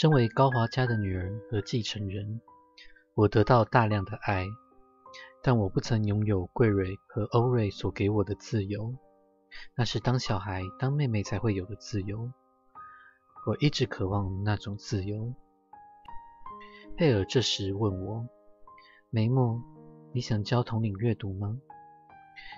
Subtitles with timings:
[0.00, 2.40] 身为高华家的女儿和继承人，
[3.14, 4.46] 我得到大量的爱，
[5.42, 8.94] 但我不曾拥有桂蕊和欧瑞所给我的自由。
[9.74, 12.30] 那是当小孩、当妹妹才会有的自由。
[13.44, 15.34] 我一直渴望那种自由。
[16.96, 18.24] 佩尔这时问我
[19.10, 19.60] ：“梅莫，
[20.12, 21.58] 你想教统领阅读吗？”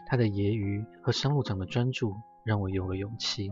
[0.06, 2.14] 他的揶揄和商路长的专注
[2.44, 3.50] 让我有了勇气。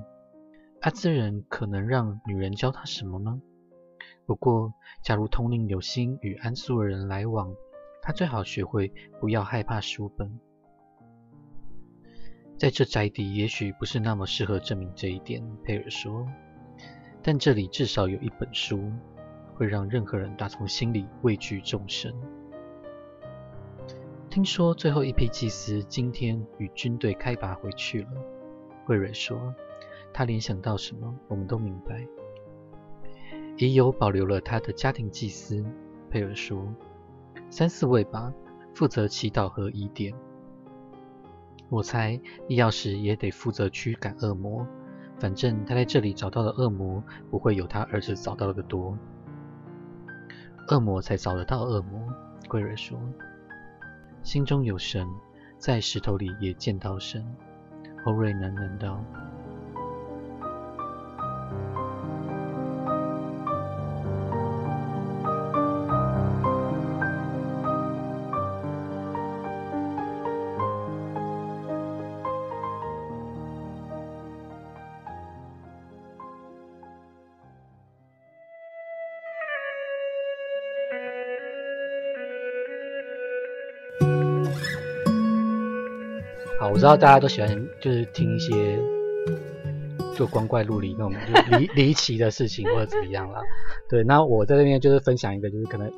[0.83, 3.41] 阿兹人可能让女人教他什么吗？
[4.29, 7.51] 不过，假如统领有心与安苏尔人来往，
[8.03, 10.39] 他最好学会不要害怕书本。
[12.59, 16.29] 在这宅邸也许不是那么适合证明这一点，佩尔说。
[17.23, 18.93] 但这里至少有一本书，
[19.55, 22.13] 会让任何人打从心里畏惧众生。
[24.29, 28.11] 听说最后一批祭司今天与军队开拔回去了，
[28.85, 29.55] 惠瑞说。
[30.13, 32.07] 他联想到什么，我们都明白。
[33.59, 35.65] 已有保留了他的家庭祭司，
[36.11, 36.65] 佩尔说。
[37.51, 38.33] 三四位吧，
[38.73, 40.15] 负责祈祷和疑点。
[41.69, 44.67] 我猜必要时也得负责驱赶恶魔。
[45.19, 48.97] 反正他在这里找到的恶魔不会有他儿子找到的多。
[50.69, 52.01] 恶魔才找得到恶魔，
[52.47, 52.97] 贵人说。
[54.23, 55.05] 心中有神，
[55.59, 57.27] 在石头里也见到神。
[58.05, 59.03] 欧瑞喃喃道。
[86.69, 87.49] 好，我知道大家都喜欢
[87.81, 88.79] 就是听一些
[90.15, 91.15] 就光怪陆离那种
[91.59, 93.41] 离 离奇的事情或者怎么样啦。
[93.89, 95.91] 对，那我在这边就是分享一个，就是可能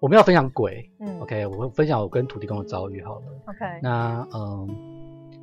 [0.00, 3.64] 我们要分享鬼，嗯，OK，我会分享我跟土地公的遭遇好了，OK。
[3.80, 4.68] 那嗯，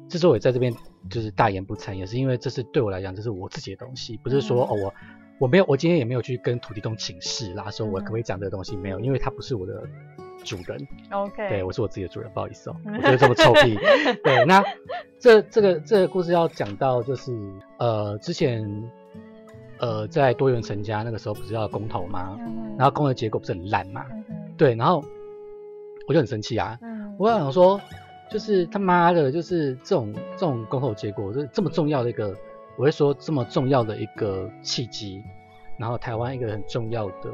[0.09, 0.75] 之所以在这边
[1.09, 4.93] 就是大言不惭，也是因为这是对我来讲，这是我自己的东西，不是说哦我
[5.39, 9.87] 我没有我今天也没有去跟土地公请示啦，说我可不可以讲这个东西，没有，因为它不是我的。
[10.43, 13.77] 主人，OK，对我是我自己的主人，不好意思哦，我觉得这么臭屁。
[14.23, 14.63] 对，那
[15.19, 17.31] 这这个这个故事要讲到就是
[17.77, 18.65] 呃之前
[19.79, 22.37] 呃在多元成家那个时候不是要公投吗？
[22.77, 24.05] 然后公投结果不是很烂嘛？
[24.57, 25.03] 对，然后
[26.07, 26.79] 我就很生气啊，
[27.17, 27.79] 我想说
[28.29, 32.35] 就是他妈的，就是这种这种公投结果，就是这么重要的一个，
[32.77, 35.21] 我会说这么重要的一个契机，
[35.77, 37.29] 然后台湾一个很重要的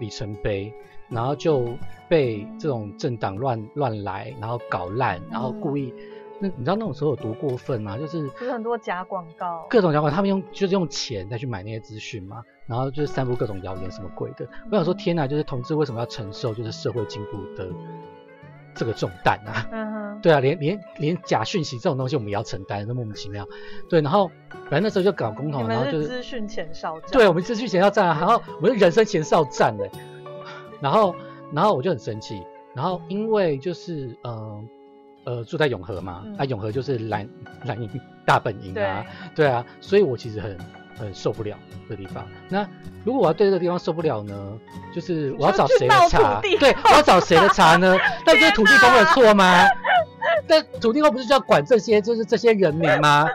[0.00, 0.72] 里程碑。
[1.12, 1.66] 然后就
[2.08, 5.92] 被这种政党乱乱来，然后搞烂，然后故意，
[6.40, 7.98] 那你知道那种时候有多过分吗？
[7.98, 14.48] 就是有很多假广告，各种假广告，他们用就是用钱再去买那些资讯嘛，然后就是散布各种谣言什么鬼的。
[14.70, 17.68] 我想说天哪，就是同志为什么要承受就是社会进步的
[18.74, 19.68] 这个重担啊？
[19.70, 23.46] 嗯哼，对啊，连连连假讯息这种东西我们也要承担，那莫名其妙。
[23.88, 24.30] 对，然后
[24.64, 29.90] 反正那时候就搞公投，然后就是资讯前哨战，对，我们资讯前哨战，然后我们人生前哨战嘞。
[30.82, 31.14] 然后，
[31.52, 32.42] 然后我就很生气。
[32.74, 34.64] 然后因为就是，呃，
[35.24, 37.28] 呃，住在永和嘛，啊，永和就是蓝
[37.64, 37.88] 蓝营
[38.26, 39.04] 大本营啊，
[39.34, 40.58] 对啊，所以我其实很
[40.98, 41.54] 很受不了
[41.86, 42.26] 这地方。
[42.48, 42.66] 那
[43.04, 44.58] 如果我要对这个地方受不了呢，
[44.94, 46.40] 就是我要找谁来查？
[46.40, 47.94] 对，我要找谁来查呢？
[48.26, 49.66] 那这是土地公的错吗？
[50.48, 53.28] 但土地公不是就要管这些，就是这些人民吗？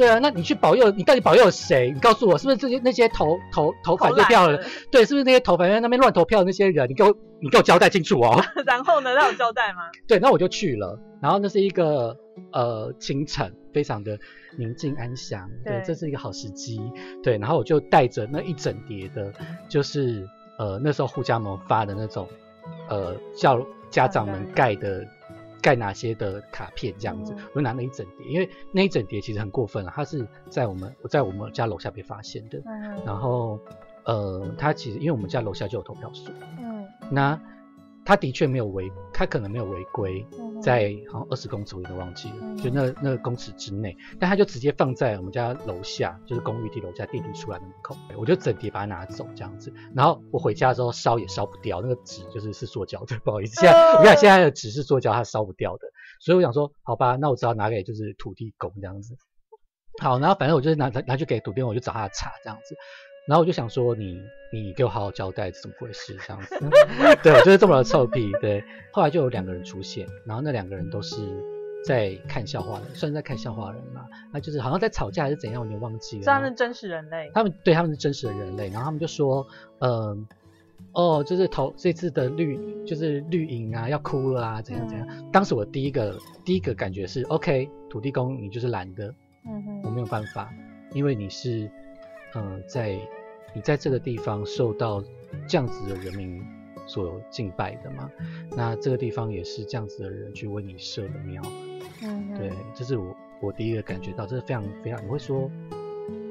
[0.00, 1.90] 对啊，那你去保佑，你到底保佑谁？
[1.94, 4.64] 你告诉我，是不是这些那些投投投反对票的？
[4.90, 6.88] 对，是不是那些投反对那边乱投票的那些人？
[6.88, 8.42] 你给我你给我交代清楚哦。
[8.64, 9.82] 然后呢，他有交代吗？
[10.08, 10.98] 对，那我就去了。
[11.20, 12.16] 然后那是一个
[12.50, 14.18] 呃清晨，非常的
[14.56, 15.50] 宁静安详。
[15.66, 16.80] 对，这是一个好时机。
[17.22, 19.30] 对，然后我就带着那一整叠的，
[19.68, 20.26] 就是
[20.58, 22.26] 呃那时候护家盟发的那种
[22.88, 25.06] 呃叫家长们盖的。
[25.60, 32.62] 盖哪些的卡片这样子，我就拿了一整叠，因为那一整叠其实很过分了，它是在我们我在我们家楼下被发现的，
[33.04, 33.58] 然后
[34.04, 37.40] 呃，它其实因为我们家楼下就有投票所，嗯，那。
[38.04, 40.26] 他的确没有违，他可能没有违规，
[40.60, 55.86] 在好像二十公尺我都忘记了，就那那个公尺之内，但他就直接放在我们家楼下，就是公寓地楼下电梯出来的门口，我就整叠把它拿走这样子，然后我回家之后烧也烧不掉，那个纸就是是塑胶的， 不好意思，现在你看现在的纸是塑胶，它烧不掉的，
[56.20, 59.14] 所以我想说，好吧，那我只好拿给就是土地公这样子，
[60.00, 62.74] 好，然后反正我就拿拿去给土地公，我就找他查这样子。
[63.30, 66.58] 然后我就想说，你你给我好好交代怎么回事这样子，
[67.22, 68.32] 对，就是这么的臭屁。
[68.40, 68.60] 对，
[68.90, 71.16] 后来就有两个人出现，然后那两个人都是
[71.86, 74.04] 在看笑话的，算是在看笑话人嘛。
[74.32, 76.24] 那就是好像在吵架还是怎样，我有点忘记了。
[76.24, 77.30] 他们是真实人类。
[77.32, 79.46] 他们对他们是真实的人类，然后他们就说，
[79.78, 80.26] 嗯、
[80.90, 85.06] 哦，就是头这次的绿就是绿营啊要哭了啊，怎样怎样。
[85.30, 89.14] 当时我第一个第一个感觉是，OK，土地公你就是蓝的，
[89.46, 90.52] 嗯哼，我没有办法，
[90.92, 91.70] 因为你是，
[92.34, 92.98] 呃，在
[93.54, 95.02] 你在这个地方受到
[95.46, 96.42] 这样子的人民
[96.86, 98.10] 所敬拜的嘛，
[98.56, 101.42] 那这个地方也是这样子的人去为你设的庙，
[102.02, 105.50] 嗯，对，这是我我第一个感觉到，这是非常非常，你会说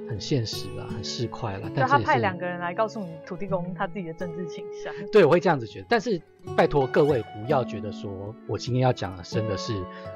[0.09, 4.93] 很现实啦，很市侩啦，但是派两个人来告诉你土地公他自己的政治倾向。
[5.13, 5.85] 对，我会这样子觉得。
[5.87, 6.19] 但是
[6.57, 9.73] 拜托各位不要觉得说我今天要讲的真的是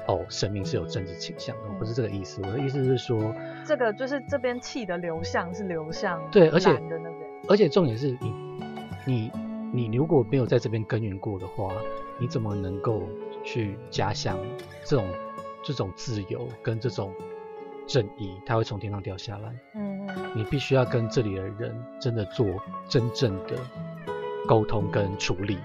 [0.08, 2.42] 哦，神明是有政治倾向的，我不是这个意思。
[2.42, 3.34] 我的意思是说，
[3.66, 7.30] 这个就是这边气的流向是流向对而且的那边。
[7.48, 8.34] 而且重点是你
[9.06, 9.32] 你
[9.72, 11.72] 你如果没有在这边耕耘过的话，
[12.18, 13.02] 你怎么能够
[13.42, 14.38] 去假想
[14.84, 15.06] 这种
[15.62, 17.12] 这种自由跟这种
[17.86, 19.52] 正义，它会从天上掉下来？
[19.74, 22.46] 嗯嗯你必须要跟这里的人真的做
[22.88, 23.56] 真正的
[24.46, 25.58] 沟通跟处理。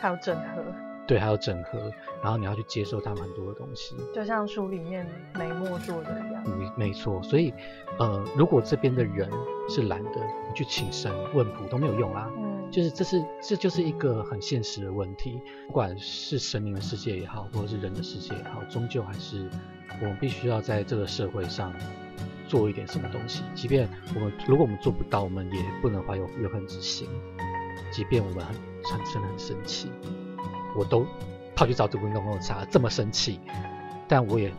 [0.00, 0.64] 还有整合，
[1.08, 1.90] 对，还有整合，
[2.22, 3.96] 然后你要去接受他们很多的东西。
[4.14, 5.04] 就像书里面
[5.38, 6.44] 梅墨做的一样。
[6.46, 7.22] 嗯，没错。
[7.22, 7.52] 所以，
[7.98, 9.28] 呃，如果这边的人
[9.70, 12.30] 是懒的，你去请神问卜都没有用啦。
[12.36, 19.48] 嗯，就是这是这就是一个很现实的问题，不管是神明的世界也好，或者是人的世界也好，终究还是
[20.02, 21.72] 我们必须要在这个社会上
[22.46, 23.42] 做一点什么东西。
[23.54, 27.08] 即便我们如果我们做不到，我们也不能怀有怨恨之心。
[27.90, 29.90] 即便我们很很真的很生气，
[30.76, 31.04] 我都
[31.54, 33.40] 跑去找主公公喝茶，这么生气，
[34.06, 34.52] 但我也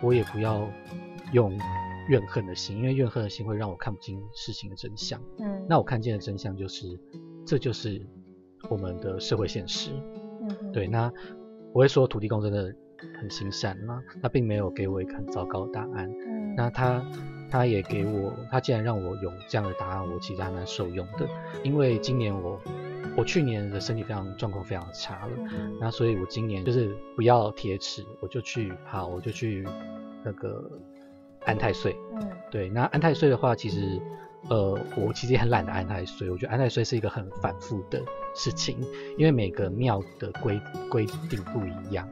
[0.00, 0.68] 我也不要
[1.32, 1.58] 用
[2.08, 5.20] 怨恨的心，因为怨恨的心会让我看不清事情的真相。
[5.38, 6.86] 嗯，那我看见的真相就是，
[7.46, 8.04] 这就是
[8.68, 9.90] 我们的社会现实。
[10.40, 11.12] 嗯对，那
[11.72, 12.74] 我会说土地公真的
[13.20, 14.02] 很心善吗？
[14.22, 16.10] 他并没有给我一个很糟糕的答案。
[16.26, 17.02] 嗯那他
[17.50, 21.26] 他也给我，他既然让我有这样的答案，我其实还蛮受用的。
[21.62, 22.60] 因为今年我
[23.16, 29.66] 我去年的身体非常状况非常差了，嗯那所以我今年就是不要铁齿，我就去好，我就去
[30.24, 30.70] 那个
[31.44, 31.96] 安太岁。
[32.14, 34.00] 嗯对，那安太岁的话，其实
[34.48, 36.30] 呃，我其实也很懒得安太岁。
[36.30, 38.02] 我觉得安太岁是一个很反复的
[38.34, 38.78] 事情，
[39.18, 40.60] 因为每个庙的规
[40.90, 42.08] 规定不一样。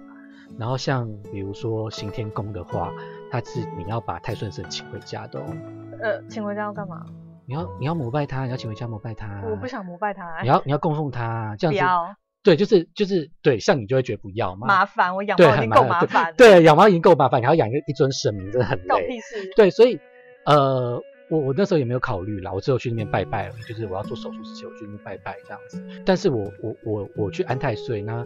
[0.58, 2.92] 然后像比如说行天宫的话，
[3.30, 5.44] 它是你要把太岁神请回家的哦。
[6.02, 7.06] 呃，请回家要干嘛？
[7.50, 9.42] 你要你要膜拜他，你要请回家膜拜他。
[9.44, 11.80] 我不想膜拜他，你要你要供奉他，这样子。
[11.80, 12.14] 不要
[12.44, 14.68] 对，就是就是对，像你就会觉得不要嘛。
[14.68, 19.08] 麻烦，我养，猫已经够很麻烦，对，养猫已经够麻烦，你还要养一个一尊神明，真的很累。
[19.08, 19.50] 屁事。
[19.56, 19.98] 对，所以
[20.46, 25.82] 呃，我我那时候也没有考虑啦，我只有去那边拜拜了，就是我要做手术之前，我去那边拜拜这样子。
[26.06, 28.22] 但是我我我我去安太岁，那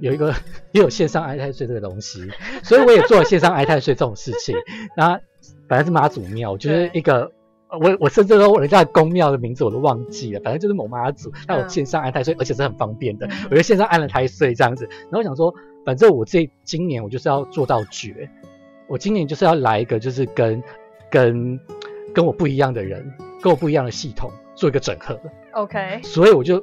[0.00, 0.32] 有一个
[0.72, 2.26] 也有线上安太岁这个东西，
[2.62, 4.56] 所以我也做了线上安太岁这种事情。
[4.96, 5.20] 那
[5.68, 7.30] 本来是妈祖庙，就是一个。
[7.78, 13.26] 我我甚至都人家的宫庙的名字我都忘记了，反正就是某妈祖，那有嗯线上安太岁，而且是很方便的。
[13.26, 13.48] 嗯。
[13.50, 15.54] 我就线上安了太岁这样子，然后我想说，
[15.84, 18.28] 反正我这今年我就是要做到绝，
[18.86, 20.62] 我今年就是要来一个就是跟
[21.10, 21.58] 跟
[22.14, 23.04] 跟我不一样的人，
[23.42, 25.18] 跟我不一样的系统做一个整合
[25.52, 26.62] ，OK，所以我就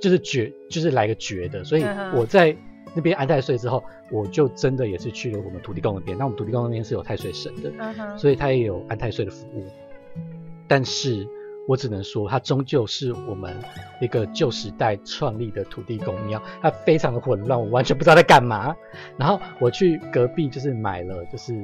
[0.00, 1.84] 就是绝就是来个绝的，所以
[2.14, 2.56] 我在
[2.94, 7.70] 那边安太岁之后，我就真的也是去了我们土地公那边，那我们土地公那边是有太岁神的，
[8.18, 9.64] 所以他也有安太岁的服务，
[10.68, 11.26] 但是
[11.66, 13.54] 我只能说，它终究是我们
[14.00, 18.74] 一个旧时代创立的土地公庙，它非常的混乱，我完全不知道在干嘛。
[19.16, 21.54] 然后我去隔壁就是买了，就是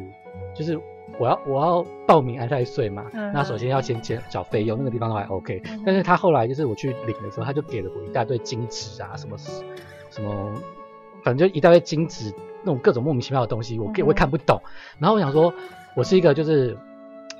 [0.54, 0.78] 就是
[1.18, 10.52] 我要我要报名安太税嘛，嗯那首先要先先缴费用，那个地方都还 OK，嗯但是他后来就是我去领的时候，他就给了我一大堆金纸啊，什么什么，
[11.22, 12.30] 反正就一大堆金纸
[12.62, 14.60] 那种各种莫名其妙的东西，我嗯哼我也看不懂。
[14.98, 15.52] 然后我想说，
[15.96, 16.76] 我是一个就是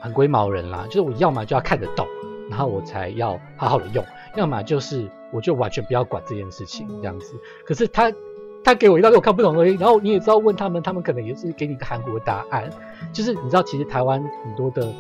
[0.04, 2.06] 很龟毛人啦，就是我要么就要看得懂，
[2.50, 4.04] 然后我才要好好的用，
[4.36, 7.34] 要么就是我就完全不要管这件事情嗯这样子。
[7.64, 8.12] 可是他
[8.62, 12.68] 他给我一大堆我看不懂的东西，然后你也知道问他们，他们可能也是给你一个韩国的答案。
[13.14, 14.92] 就是你知道，其实台湾很多的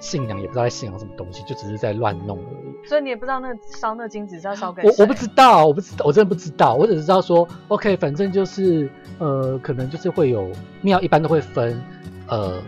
[0.00, 2.88] 信仰也不知道在信仰什么东西，就只是在乱弄而已。
[2.88, 8.88] 所以你也不知道那个烧那金纸是要烧给我我不知道，我不知道我真的不知道，我只知道说，OK，反正就是
[9.18, 10.50] 呃，可能就是会有
[10.82, 11.82] 庙一般都会分
[12.28, 12.62] 呃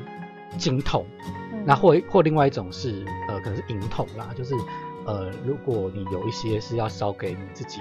[0.57, 1.35] 金桶，嗯
[1.65, 4.55] 那或或另外一种是呃可能是银桶啦，就是
[5.07, 7.81] 呃如果你有一些是要烧给你自己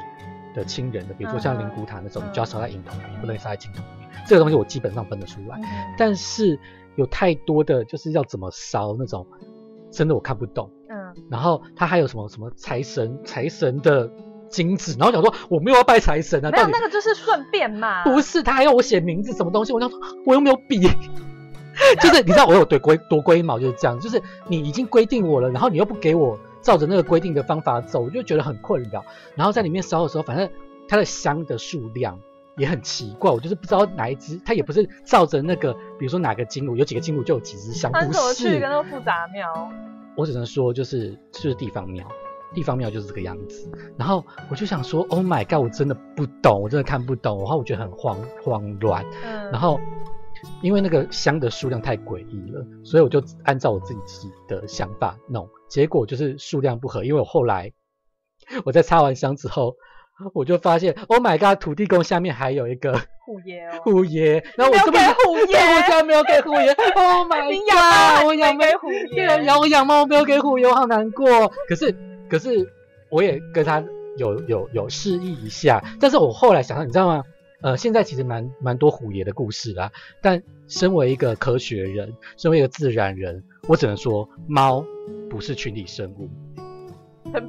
[0.55, 4.10] 的亲人的，比如说像灵骨塔那种，就要烧在银桶里，你不能烧在金桶里面。
[4.27, 6.60] 这个东西我基本上分得出来，嗯但是
[6.96, 9.25] 有太多的就是要怎么烧那种，
[9.91, 10.69] 真的我看不懂。
[10.89, 10.98] 嗯
[11.29, 14.10] 然后他还有什么什么财神财神的
[14.50, 18.03] 金子，然后想说我没有要拜财神啊，没有那个就是顺便嘛。
[18.03, 20.88] 不是他还要我写名字什么东西，我想说我又没有笔，
[22.01, 29.03] 就是你知道我有对龟多龟毛就是这样，就是你已经规定我了，然后你又不给我照着那个规定的方法走，我就觉得很困扰。
[29.36, 30.50] 然后在里面烧的时候，反正
[30.88, 32.19] 它的香的数量
[32.57, 38.00] 也很奇怪，我就是不知道哪一只，它也不是照着那个，比如说哪个金炉有几个金炉就有几只香，不
[38.34, 38.67] 是个。
[38.67, 39.48] 那个复杂庙？
[40.15, 42.03] 我只能说就是就是地方庙，
[42.51, 43.69] 地方庙就是这个样子。
[43.96, 49.05] 然后我就想说，Oh my god，我真的不懂，我真的看不懂，然后我觉得很慌慌乱。
[49.24, 49.79] 嗯，然后
[50.62, 57.03] 因为那个香的数量太诡异了，所以我就按照我自己的想法弄，结果就是数量不合。
[57.03, 57.72] 因为我后来
[58.63, 59.75] 我在擦完香之后，
[60.34, 62.94] 我就发现，Oh my god，土地公下面还有一个
[63.25, 71.51] 虎爷哦，虎爷，然后我没有给虎爷对我家没有给虎爷，Oh my god， 我养没虎爷，养我养猫没有给虎爷，我好难过。
[71.67, 71.96] 可是
[72.29, 72.67] 可是
[73.10, 73.84] 我也跟他
[74.17, 77.24] 有有有示意一下，但是我后来想想，你知道吗？
[77.62, 84.86] 呃，现在其实蛮蛮多虎爷的故事啦，但身为一个科学人，身为一个自然人，我只能说，猫
[85.30, 86.30] 不是群体生物。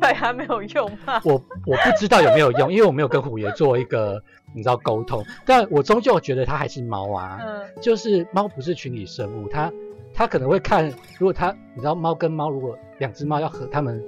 [0.01, 1.21] 拜他没有用吗。
[1.25, 1.35] 我
[1.65, 4.21] 我不知道有没有用，因为我没有跟虎爷做一个
[4.55, 7.39] 你知道沟通，但我终究觉得它还是猫啊。
[7.41, 9.73] 嗯，就是猫不是群体生物，它
[10.13, 10.89] 它可能会看，
[11.19, 14.03] 如果它你知道猫跟猫如果两只猫要和它们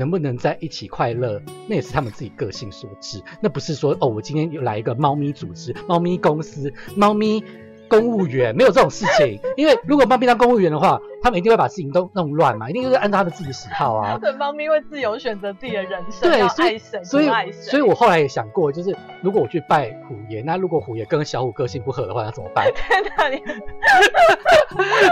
[0.00, 7.44] 能不能在一起快乐，那也是他们自己个性所致，那不是说哦我今天又来一个猫咪组织、猫咪公司、猫咪。
[7.90, 14.16] 公务员没有这种事情，因为如果猫咪当公务员的话，他们一定会把事情都弄乱嘛，一定就是按照他们自己的喜好啊。
[14.16, 17.50] 对，猫咪会自由选择自己的人生，对，所以所以。
[17.50, 22.64] 所以我后来也想过，就是如果我去拜虎爷，那如果虎爷跟小虎个性不合的话，那怎么办？
[23.18, 23.42] 那里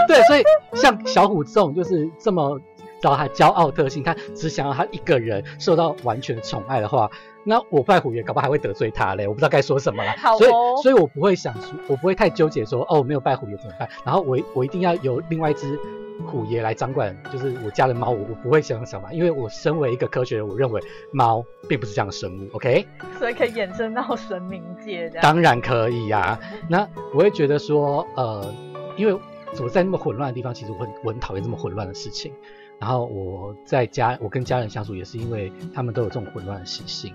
[0.07, 0.43] 对，所以
[0.73, 2.57] 像小虎这种就是这么
[3.01, 7.09] 找他骄傲特性，他只想要他一个人受到完全的宠爱的话，
[7.43, 10.11] 那我拜虎爷搞不好还会得罪他嘞，我不知道该说什么了。
[10.37, 13.89] 所以好哦所以我不会想说，我不会太纠结说，哦，我没有拜虎爷怎么办？
[14.05, 15.79] 然后我我一定要由另外一只
[16.27, 20.81] 虎爷来掌管，就是我家的猫，我我不会想想法，因为我身为一个科学人，我认为
[21.13, 22.85] 猫并不是这样的生物，OK？
[23.17, 25.21] 所以可以衍生到神明界的。
[25.21, 26.37] 当然可以呀、
[26.67, 28.53] 那我会觉得说，呃，
[28.97, 29.17] 因为
[29.61, 32.31] 我在那么混乱的地方，其实我很我很讨厌这么混乱的事情。
[32.79, 37.13] 然后我在家，我跟家人相处也是因为他们都有这种混乱的习性，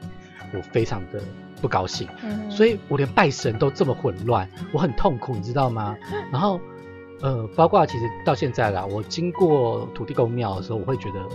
[0.52, 1.22] 我非常的
[1.62, 2.06] 不高兴。
[2.22, 5.96] 嗯所以我连拜神都这么混乱，我很痛苦，你知道吗？
[6.30, 6.60] 然后，
[7.22, 11.26] 呃，包括其实到现在啦，我经过土地公庙的时候，我会觉得，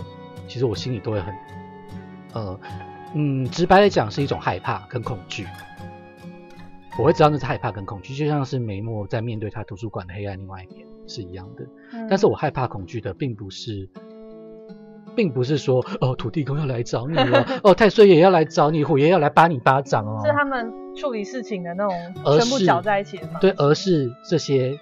[0.46, 1.34] 其实我心里都会很，
[2.34, 2.60] 呃，
[3.14, 5.44] 嗯，直白的讲是一种害怕跟恐惧。
[6.96, 11.64] 我会知道那是害怕跟恐惧，就像是梅莫在面对他图书馆的黑暗另外一面是一样的。
[11.92, 13.88] 嗯但是我害怕恐惧的，并不是，
[15.14, 20.22] 并不是说哦土地公要来找你了， 哦太岁爷要来找你，虎爷要来扒你巴掌哦。
[20.24, 23.40] 是他们处理事情的那种而全部是搅在一起的方式。
[23.40, 24.78] 对，而是这些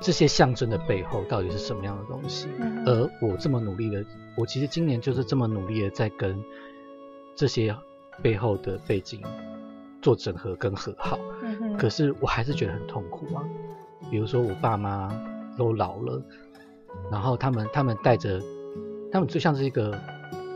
[0.00, 2.48] 这些象征的背后到底是什么样的东西？
[2.58, 4.04] 嗯而我这么努力的，
[4.36, 6.42] 我其实今年就是这么努力的在跟
[7.34, 7.74] 这些
[8.22, 9.20] 背后的背景
[10.00, 13.42] 做整合跟和好，嗯可是我还是觉得很痛苦啊。
[14.10, 15.08] 比如说我爸妈
[15.56, 16.22] 都老了，
[17.10, 18.40] 然后他们他们带着，
[19.10, 19.98] 他们就像是一个，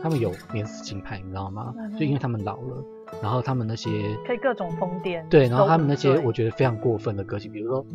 [0.01, 1.73] 他们有免死金牌，你知道吗？
[1.77, 2.83] 嗯就因为他们老了，
[3.21, 5.27] 然后他们那些可以各种疯癫。
[5.29, 7.85] 对，然后他们那些我觉得非常过分的个性，比如说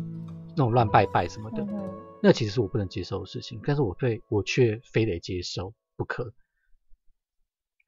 [0.55, 1.89] 那种乱拜拜什么的，嗯
[2.21, 6.33] 那其实是我不能接受的事情，但是我非我却非得接受不可。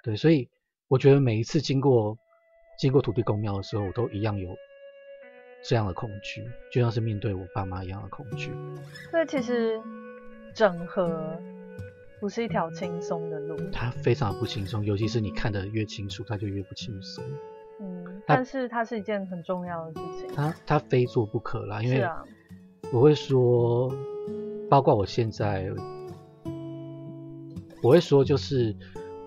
[0.04, 0.48] 对，所以
[0.88, 2.16] 我觉得每一次经过
[2.78, 4.50] 经过土地公庙的时候，我都一样有
[5.64, 8.52] 这样的恐惧，就像是面对我爸妈一样的恐惧。
[9.12, 9.80] 所以其实
[10.54, 11.38] 整合
[12.20, 17.24] 不是一条轻松的路，它非常不轻松，尤其是你看得越清楚，它就越不轻松。
[17.82, 20.36] 嗯，但是它是一件很重要的事情。
[20.36, 22.06] 它它非做不可啦，因为
[22.92, 23.90] 我会说，
[24.70, 25.70] 包括我现在，
[27.82, 28.76] 我会说就是，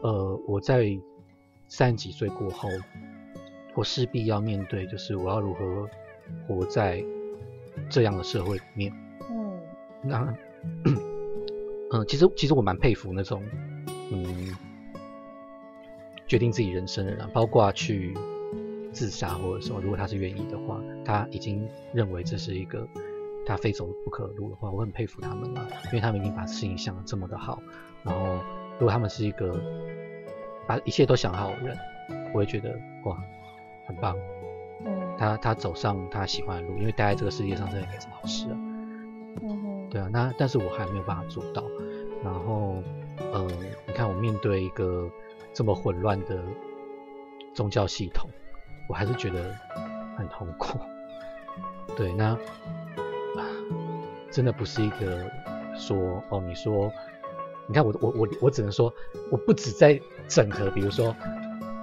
[0.02, 0.86] 呃，我在
[1.68, 2.68] 三十几岁过后，
[3.74, 5.88] 我势必要面对，就是我要如何
[6.47, 7.02] 活在
[7.88, 8.93] 这样的社会里面。
[9.31, 9.61] 嗯
[10.02, 10.35] 那，
[11.93, 13.43] 嗯，其实其实我蛮佩服那种，
[14.11, 14.57] 嗯，
[16.26, 18.14] 决定自己人生的人，包括去
[18.93, 22.87] 自杀或者什么，如果他是愿意的话，他已经认为这是一个
[23.47, 27.62] 他非走不可的路的话，我很佩服他们啦，因为他们已经把事情想得这么的好，
[28.02, 28.35] 然后
[28.79, 29.59] 如果他们是一个
[30.67, 31.79] 把一切都想好的人，
[32.33, 32.71] 我会觉得
[33.05, 33.17] 哇，
[33.87, 34.17] 很棒。
[35.12, 38.57] 嗯他他走上他喜欢的路，因为待在这个世界上真的没什么好事啊。
[39.42, 41.62] 嗯，对啊，那但是我还没有办法做到。
[42.25, 42.83] 然后，
[43.33, 43.47] 呃，
[43.87, 45.11] 你看我面对一个
[45.52, 46.42] 这么混乱的
[47.52, 48.31] 宗教系统，
[48.88, 49.54] 我还是觉得
[50.16, 50.78] 很痛苦。
[51.97, 52.37] 对，那
[54.31, 55.31] 真的不是一个
[55.75, 56.90] 说哦，你说，
[57.66, 58.92] 你看我我我我只能说，
[59.31, 61.14] 我不止在整合，比如说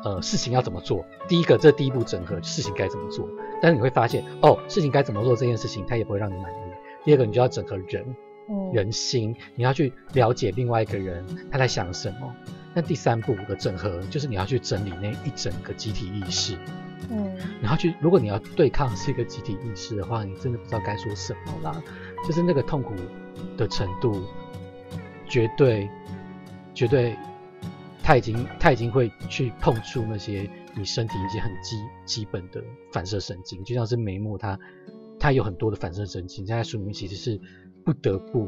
[0.03, 3.27] 呃事情要怎么做，第一个这第一步整合事情该怎么做，
[3.61, 6.55] 但是你会发现哦事情该怎么做这件事情它也不会让你满意。
[7.05, 8.15] 第二个你就要整合人，
[8.73, 12.35] 人心，你要去了解另外一个人他在想什么。
[12.71, 16.55] 那第三步的整合就是你要去整理那一整个集体意识。
[17.09, 21.81] 嗯，然后去，如果你要对抗是一个集体意识的话，你真的不知道该说什么啦。
[22.27, 22.93] 就是那个痛苦
[23.57, 24.23] 的程度，
[25.27, 25.89] 绝对，
[26.75, 27.15] 绝对，
[28.09, 32.59] 他已经，他已经会去碰触那些你身体一些很基基本的
[32.91, 34.59] 反射神经，就像是眉目，它，
[35.19, 37.39] 它有很多的反射神经，在书里面其实是
[37.85, 38.47] 不得不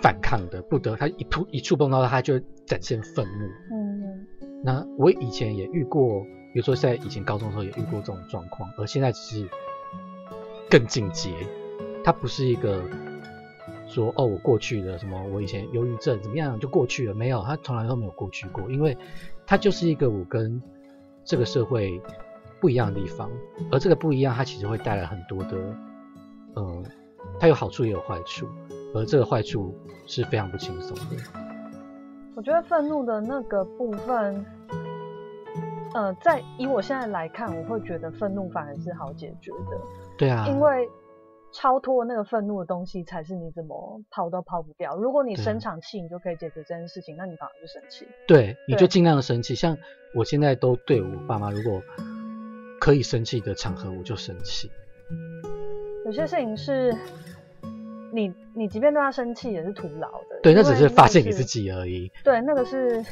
[0.00, 3.46] 反抗的，不得，它一触一触碰到它，它就展现愤怒。
[3.70, 4.26] 嗯，
[4.64, 6.24] 那我以前也遇过。
[6.54, 9.46] 比如说，在以前高中的时候也遇过这种状况，而现在只是
[10.70, 11.30] 更进阶。
[12.02, 12.82] 它不是一个
[13.88, 18.96] 说哦，我过去的什么，我以前忧郁症怎么样就过去了，没有，他从来都没有过去过，因为
[19.46, 20.62] 他就是一个我跟
[21.24, 22.00] 这个社会
[22.60, 23.30] 不一样的地方，
[23.72, 25.56] 而这个不一样，它其实会带来很多的，
[26.56, 26.84] 嗯，
[27.40, 28.46] 它有好处也有坏处，
[28.94, 29.74] 而这个坏处
[30.06, 31.22] 是非常不轻松的。
[32.34, 34.44] 我觉得愤怒的那个部分。
[35.94, 39.80] 呃，在以我现在来看，我会觉得愤怒反而是好解决的。
[40.18, 40.86] 对啊，因为
[41.52, 44.96] 超脱那个愤怒的东西，才是你怎么跑都跑不掉。
[44.96, 48.06] 如果你生场气，你就可以解决这件事情，那你反而就生气。
[48.26, 49.54] 对，你就尽量的生气。
[49.54, 49.76] 像
[50.14, 51.82] 我现在都对我爸妈，如果
[52.80, 54.70] 可以生气的场合，我就生气。
[56.04, 56.96] 有些事情是
[58.12, 60.40] 你，你即便对他生气，也是徒劳的。
[60.42, 62.10] 对，那只是发现你自己而已。
[62.24, 63.04] 对，那个是。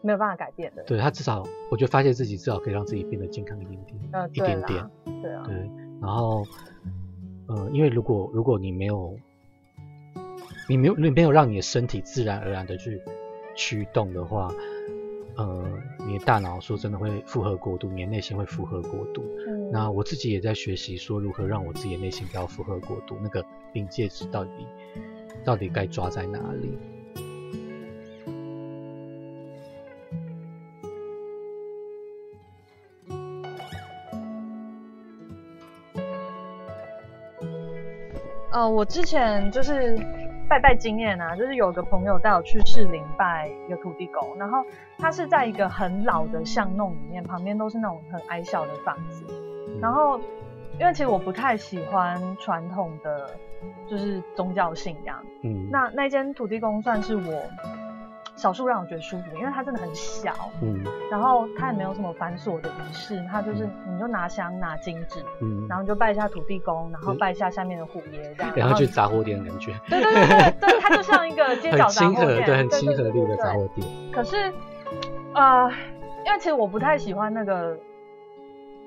[0.00, 0.82] 没有办法改变的。
[0.84, 4.90] 对他至少，我觉得发现自己至少可以让自己变得健康一点点，呃，一点点。
[5.20, 5.42] 对啊。
[5.44, 5.54] 对，
[6.00, 6.44] 然后，
[7.48, 9.18] 呃，因为如果如果你没有，
[10.68, 13.00] 你没有你没有让你的身体自然而然的去
[13.56, 14.52] 驱动的话，
[15.36, 15.64] 呃，
[16.06, 19.22] 你的大脑说真的会负荷过度，你的内心会负荷过度。
[19.48, 19.70] 嗯。
[19.70, 24.50] 那我自己也在学习说如何让我自己的内心不要负荷过度，那个临界值到底
[25.44, 26.78] 到底该抓在哪里？
[38.50, 39.96] 呃，我之前就是
[40.48, 44.64] 拜拜经验啊，就是有个朋友带我去士林拜一个土地公，然后
[44.98, 49.24] 他是在一个很老的巷弄里面，旁边都是那种很矮小的房子，
[49.80, 50.18] 然后
[50.80, 53.30] 因为其实我不太喜欢传统的
[53.86, 57.42] 就是宗教信仰，嗯，那那间土地公算是我。
[58.38, 73.84] 少数让我觉得舒服，因为它真的很小，嗯，然后它也没有什么繁琐的仪式，它就是你就拿香拿金纸，嗯，然后就拜一下土地公，然后拜一下下面的虎爷这样，然后去杂货店的感觉，对对对对对，它就像一个街角杂货店，对，很亲和力的杂货店。
[74.12, 74.36] 可是，
[75.34, 75.68] 呃，
[76.24, 77.76] 因为其实我不太喜欢那个，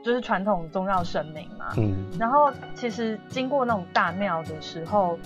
[0.01, 5.19] 就是传统宗教神明嘛，嗯，然后其实经过那种大庙的时候。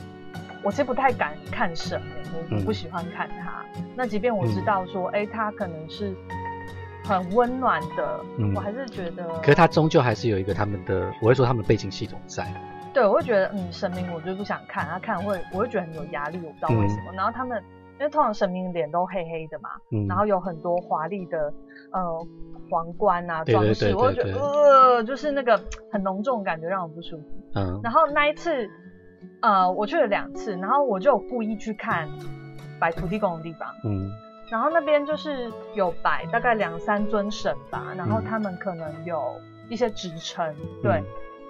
[0.66, 2.02] 我其实不太敢看神
[2.50, 3.64] 明，我不喜欢看他。
[3.96, 6.12] 那即便我知道说，哎，他可能是
[7.04, 8.20] 很温暖的，
[8.56, 9.28] 我还是觉得。
[9.42, 12.52] 可是他终究还是有一个他们的，我会说他们的背景系统在。
[12.96, 17.14] 对，我会觉得，嗯，神明我就不想看，他看会，我会觉得很有压力，我不知道为什么。
[17.14, 17.62] 然后他们，
[18.00, 19.70] 因为通常神明脸都黑黑的嘛，
[20.10, 21.54] 然后有很多华丽的
[21.92, 22.28] 呃
[22.72, 27.24] 皇冠啊装饰，我会觉得呃，就是那个很浓重感觉让我不舒服。
[27.54, 27.80] 嗯。
[27.84, 28.68] 然后那一次。
[29.42, 32.10] 呃，我去了两次，然后我就故意去看
[32.80, 34.12] 摆土地公的地方，嗯，
[34.50, 41.04] 然后那边就是有摆大概两三尊神吧，然后他们可能有一些职称，对，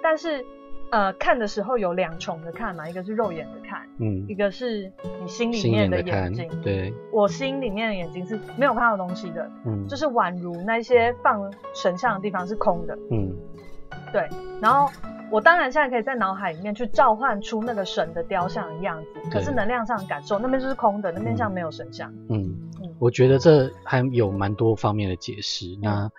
[0.04, 0.46] 但是
[0.92, 13.34] 呃看的时候有两重的看嘛，一个是肉眼的看，嗯，一个是你心里面的眼睛，对，我心里面的眼睛是没有看到东西的，嗯，就是宛如那些放神像的地方是空的，嗯，
[14.12, 14.30] 对，
[14.62, 14.92] 然后。
[15.32, 22.14] 我当然现在可以在脑海里面去召唤出那个神的雕像的样子，可是能量上感受那边就是空的，那边像没有神像。
[22.30, 25.66] 嗯嗯，我觉得这还有蛮多方面的解释。
[25.82, 26.10] 那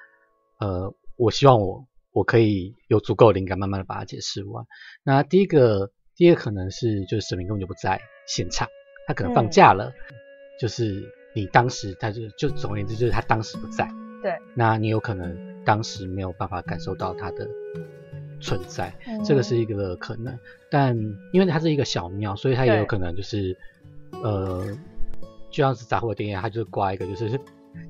[0.59, 4.65] 呃，我希望我我可以有足够灵感，慢慢的把它解释完。
[5.03, 8.69] 那第一个，第二个可能是就是神明根本就不在现场，
[9.07, 9.93] 他可能放假了，
[10.61, 11.03] 就是
[11.35, 13.89] 你当时他就就总而言之就是他当时不在。
[14.23, 17.49] 对，那你有可能当时没有办法感受到他的。
[18.41, 18.95] 存在，
[19.25, 20.39] 这个是一个可能，
[20.71, 20.97] 但
[21.33, 23.57] 因为它是一个小庙，所以它也有可能就是，
[24.23, 24.65] 呃，
[25.51, 27.41] 就像是杂货店一样，它就是挂一个就是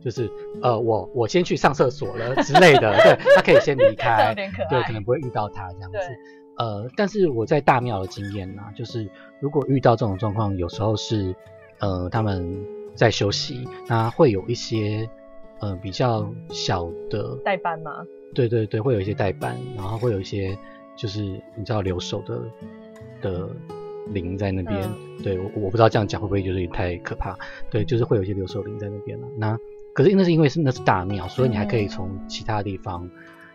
[0.02, 0.30] 就是
[0.62, 4.35] 呃我我先去上厕所了之类的，对他可以先离开，
[4.68, 5.98] 对，可能不会遇到他这样子。
[6.59, 9.09] 呃，但是我在大庙的经验呢，就是
[9.40, 11.35] 如果遇到这种状况，有时候是
[11.78, 15.09] 呃他们在休息，那会有一些
[15.61, 18.04] 呃比较小的代班吗？
[18.35, 20.57] 对对对，会有一些代班，然后会有一些
[20.97, 21.23] 就是
[21.55, 22.43] 你知道留守的
[23.23, 23.49] 的
[24.12, 24.89] 灵在那边。
[25.23, 27.37] 对，我我不知道这样讲会不会就是太可怕。
[27.71, 29.27] 对，就是会有一些留守灵在那边了。
[29.37, 29.59] 那
[29.95, 33.09] 可是那是因为是那是大庙，所以你还可以从其他地方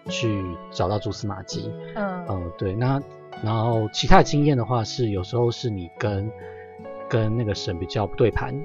[0.08, 1.72] 去找到蛛丝马迹。
[1.96, 2.74] 嗯嗯，对。
[2.74, 3.00] 那
[3.44, 6.32] 然后其他的经验的话，是有时候是你跟
[7.08, 8.60] 跟那个神比较不对盘，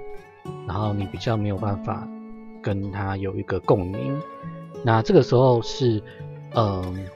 [0.67, 2.09] 然后你比较没有办法
[2.63, 4.19] 跟他有一个共鸣。
[4.87, 6.01] 那这个时候是，
[6.55, 7.09] 嗯，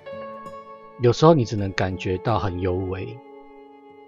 [0.99, 3.17] 有时候你只能感觉到很尤为，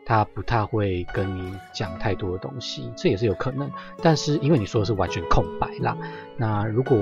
[0.05, 3.70] 他不太会跟你讲太多的东西，这也是有可能。
[4.03, 5.96] 但是因为你说的是完全空白啦，
[6.37, 6.98] 那如果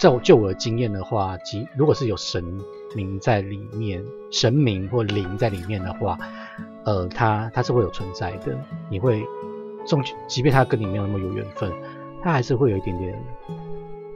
[0.00, 2.60] 在就我的经验的话，即如果是有神
[2.96, 6.18] 明在里面，神明或灵在里面的话，
[6.86, 8.58] 呃，他他是会有存在的。
[8.90, 9.24] 你会，
[9.86, 11.72] 纵即便他跟你没有那么有缘分，
[12.20, 13.16] 他还是会有一点点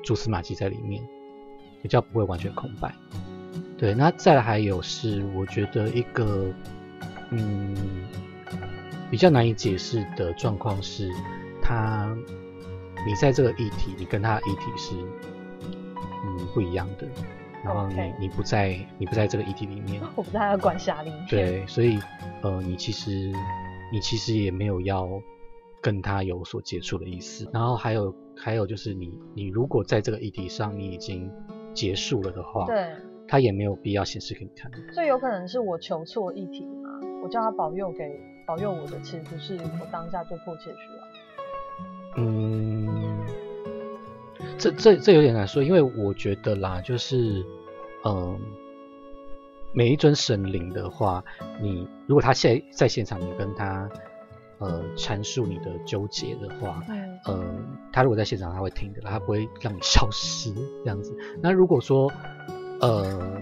[0.02, 1.00] 蛛丝马迹在里面。
[1.84, 2.94] 比较不会完全空白，
[3.76, 3.92] 对。
[3.92, 6.50] 那再来还有是，我觉得一个
[7.28, 7.76] 嗯
[9.10, 11.10] 比较难以解释的状况是，
[11.60, 12.16] 他
[13.06, 14.94] 你在这个议题，你跟他的议题是
[16.24, 17.06] 嗯不一样的，
[17.62, 21.98] 然后你你不在你不在这个议题里面，我不在他的管辖里面，对，所以
[22.40, 23.30] 呃你其实
[23.92, 25.06] 你其实也没有要
[25.82, 27.46] 跟他有所接触的意思。
[27.52, 31.30] 然后还有还有就是你你如果在这个议题上你已经
[31.74, 32.92] 结束了的话，对，
[33.26, 34.70] 他也没有必要显示给你看。
[34.92, 36.88] 所以有可能是我求错议题嘛？
[37.22, 41.04] 我叫他保佑给保佑我的，其实不是我当下最迫切需要。
[42.16, 43.26] 嗯，
[44.56, 47.44] 这这这有点难说，因为我觉得啦，就是
[48.04, 48.38] 嗯，
[49.72, 51.24] 每一尊神灵的话，
[51.60, 53.88] 你如果他现在现场，你跟他。
[54.64, 56.82] 呃，阐述你的纠结的话，
[57.26, 61.14] 嗯，他如果在现场，他会听的，他不会让你消失这样子。
[61.42, 62.10] 那如果说，
[62.80, 63.38] 呃，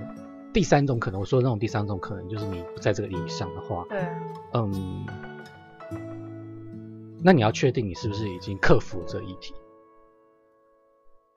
[0.53, 4.01] 第三种可能，我说的那种第三种可能，就是你不在这个意义上的话，对，
[4.55, 5.07] 嗯，
[7.23, 9.55] 那你要确定你是不是已经克服这一题。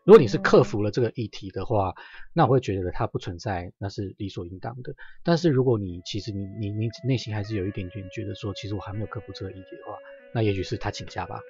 [0.06, 1.96] 如果你是克服了这个议题的话，
[2.32, 4.94] 那我会觉得它不存在，那是理所应当的。
[5.24, 9.98] 但是如果你其实你你你内心还是有一点点觉得说，其实我还没有克服这个议题的话，
[10.32, 11.42] 那也许是他请假吧，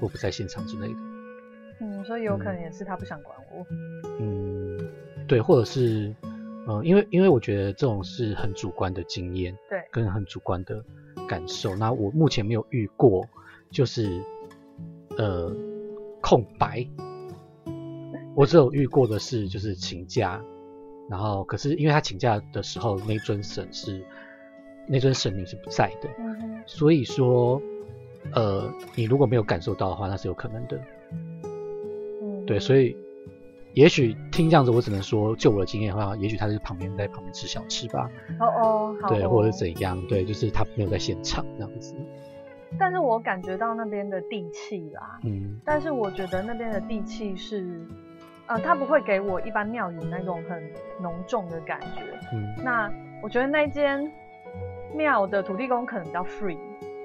[0.00, 0.94] 或不在现场之类的。
[1.80, 3.64] 嗯，所以有可能也是他不想管我。
[4.18, 4.90] 嗯，
[5.28, 6.12] 对，或者是，
[6.66, 10.84] 嗯，因为因为我觉得这种是很主观的经验，对，跟很主观的
[11.28, 11.76] 感受。
[11.76, 13.24] 那我目前没有遇过，
[13.70, 14.20] 就是
[15.16, 15.54] 呃
[16.20, 16.84] 空白。
[18.34, 20.42] 我只有遇过的是，就是请假，
[21.08, 24.04] 然后可是因为他请假的时候，那尊神是
[24.88, 26.08] 那尊神灵是不在的，
[26.66, 27.62] 所以说，
[28.32, 30.80] 呃，你如果没有感受到的话，那是有可能的。
[32.46, 32.96] 对，所以
[33.72, 38.10] 也许听这样子，我只能说，就我的经验的话，也许他是旁边在旁边吃小吃吧。
[38.40, 40.04] 哦哦，对，或者是怎样？
[40.08, 41.94] 对，就是他没有在现场这样子。
[42.78, 47.86] 但是我感觉到那边的地气啦，嗯，但是我觉得那边的地气是。
[48.46, 50.62] 呃，他不会给我一般庙宇那种很
[51.00, 52.02] 浓重的感觉。
[52.32, 52.90] 嗯，那
[53.22, 54.10] 我觉得那间
[54.94, 56.58] 庙的土地公可能比较 free。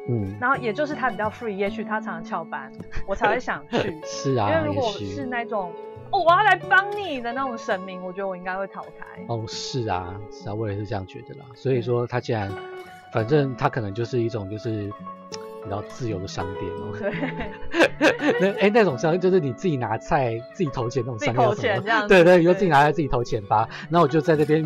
[0.10, 2.72] 嗯，然后也就是他比较 free，也许他常常翘班，
[3.08, 3.98] 我才会想去。
[4.04, 5.72] 是啊，因为如果是那种
[6.12, 9.06] 哦，我要来帮你的那种神明，我觉得我应该会逃开。
[9.28, 11.46] 哦，是啊，是啊，我也是这样觉得啦。
[11.54, 12.52] 所以说他既然，
[13.14, 14.92] 反正他可能就是一种就是。
[15.64, 23.68] 比较自由的商店哦，对， 那哎那种商就是你自己拿菜自己投钱那种商店，投钱这样，对对，你就自己拿菜自己投钱吧。
[23.90, 24.64] 然后我就在这边，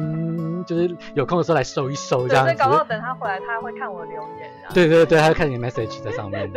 [0.65, 2.53] 就是有空的时候来收一收这样子。
[2.55, 4.49] 所以搞到等他回来，他会看我留言。
[4.73, 6.51] 对对对，他会看你 message 在上面。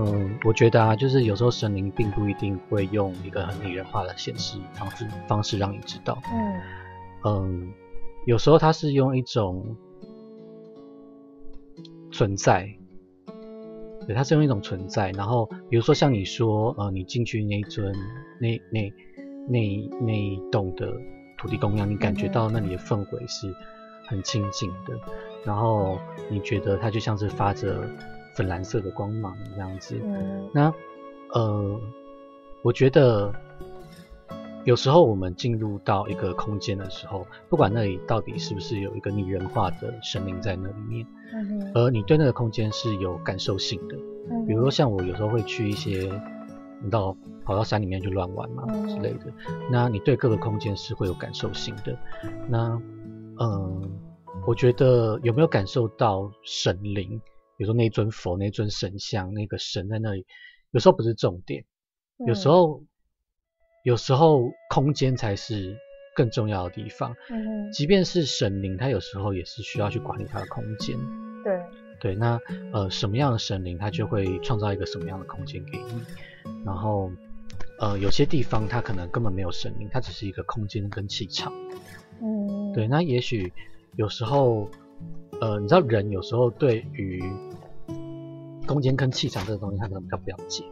[0.00, 6.16] 嗯，我觉得啊，就是有时候神灵并不一定会用一个很拟人化的显示方式方式让你知道。
[6.32, 6.60] 嗯
[7.24, 7.72] 嗯，
[8.24, 9.76] 有时候他是用一种
[12.12, 12.72] 存在，
[14.06, 15.10] 对，他是用一种存在。
[15.12, 17.92] 然后比如说像你说，呃，你进去那一尊
[18.40, 18.92] 那那
[19.48, 20.92] 那那一栋的
[21.38, 23.52] 土地公样，你感觉到那里的氛围是
[24.06, 24.94] 很清静的，
[25.44, 25.98] 然后
[26.30, 27.88] 你觉得它就像是发着。
[28.34, 30.00] 粉蓝色的光芒这样子。
[30.02, 30.72] 嗯，那
[31.32, 31.80] 呃，
[32.62, 33.32] 我觉得
[34.64, 43.96] 有时候我们进入到一个空间的时候，不管那里到底是不是有一个拟人化的神灵在那里面，嗯而你对那个空间是有感受性的。
[44.30, 46.10] 嗯，比如说像我有时候会去一些。
[46.80, 49.32] 你到跑到山里面去乱玩嘛之类的，
[49.68, 51.98] 那你对各个空间是会有感受性的。
[52.46, 52.80] 那，
[53.40, 53.98] 嗯，
[54.46, 57.20] 我觉得有没有感受到神灵，
[57.58, 60.24] 比如说那尊佛、那尊神像、那个神在那里，
[60.70, 61.64] 有时候不是重点，
[62.24, 62.84] 有时候，
[63.82, 65.76] 有时候空间才是
[66.14, 67.16] 更重要的地方。
[67.30, 70.96] 嗯，即便是神灵，他有时候也是需要去管理他的空间。
[71.42, 71.60] 对，
[72.00, 72.38] 对，那
[72.72, 76.02] 呃，什么样的神灵，他就会创造一个什么样的空间给你。
[76.64, 77.10] 然后，
[77.80, 81.52] 呃，有些地方它可能根本没有神灵，它只是一个空间跟气场。
[82.22, 82.86] 嗯，对。
[82.86, 83.52] 那也许
[83.96, 84.68] 有时候，
[85.40, 87.22] 呃，你知道人有时候对于
[88.68, 90.62] 空间跟气场这个东西，他可能比较不了解，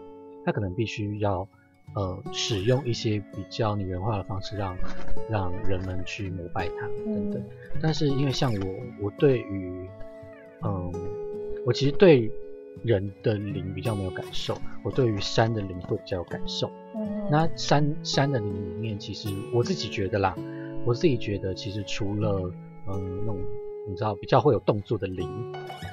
[0.44, 1.48] 他可能必须要
[1.94, 4.76] 呃使用一些比较拟人化的方式，让
[5.28, 7.42] 让人们去膜拜他等等。
[7.80, 8.66] 但是因为像我，
[9.02, 9.88] 我对于，
[10.62, 10.92] 嗯，
[11.64, 12.30] 我其实对。
[12.84, 14.54] 人的灵比较没有感受，
[14.84, 16.70] 我对于山的灵会比较有感受。
[16.94, 20.36] 嗯，那山山的灵里面，其实我自己觉得啦，
[20.84, 22.52] 我自己觉得其实除了
[22.86, 23.38] 嗯那种
[23.88, 25.26] 你知道比较会有动作的灵，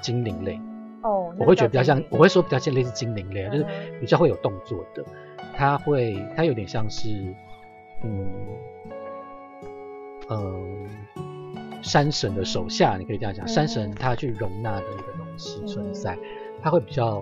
[0.02, 0.60] 精灵类，
[1.04, 3.66] 哦，我会觉得比较像，我会说比较像类似精灵类，就是
[4.00, 5.04] 比较会有动作的，
[5.56, 7.10] 它会它有点像是
[8.04, 8.26] 嗯
[10.30, 10.89] 嗯
[11.82, 16.18] 山神的手下，你可以这样讲，山神他去容纳的一个东西存在。
[16.62, 17.22] 他会比较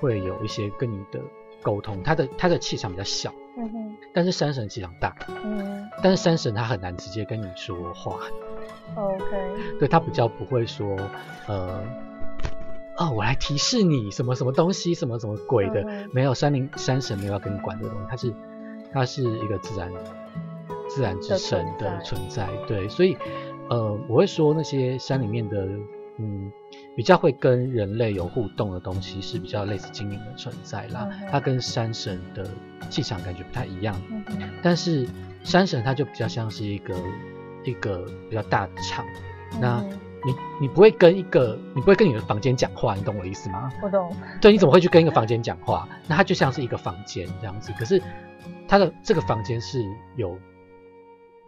[0.00, 1.20] 会有一些跟你的
[1.60, 8.18] 沟通，他的他的气场比较小，嗯哼，但是山神气场大，嗯，但是山神他很难直接跟你说话
[8.94, 9.24] ，OK，
[9.78, 10.96] 对他比较不会说，
[11.46, 11.82] 呃，
[13.00, 18.34] 哦，我来提示你什么什么东西，什么什么鬼的，没有山林山神没有要跟你管这个东西，它是
[18.92, 19.90] 它是一个自然
[20.88, 23.16] 自然之神的存在，对，所以
[23.70, 25.66] 呃，我会说那些山里面的，
[26.18, 26.52] 嗯。
[26.96, 32.46] 比较会跟人类有互动的东西是比较类似精灵的存在啦，它跟山神的
[32.90, 33.98] 气场感觉不太一样，
[34.60, 35.08] 但是
[35.42, 36.94] 山神它就比较像是一个
[37.64, 39.04] 一个比较大的场，
[39.60, 39.82] 那
[40.24, 43.70] 你你不会跟一个你不会跟你的房间讲话，你懂我意思吗？
[43.82, 44.12] 我懂。
[44.40, 45.88] 对，你怎么会去跟一个房间讲话？
[46.08, 48.02] 那它就像是一个房间这样子，可是
[48.68, 49.82] 它的这个房间是
[50.16, 50.38] 有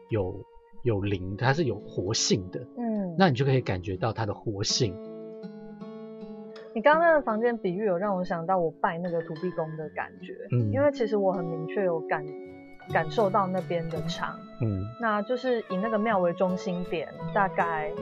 [0.09, 0.35] 有
[0.83, 4.97] 有灵，它是有活性的，嗯，那你就可以感觉到它的活性。
[6.75, 12.25] 你刚刚那个房间比喻有让我想到我拜那个土地公的感觉，嗯，因为其实我很明确有感
[12.91, 17.93] 感受到那边的场，嗯，那就是以那个庙为中心点，大概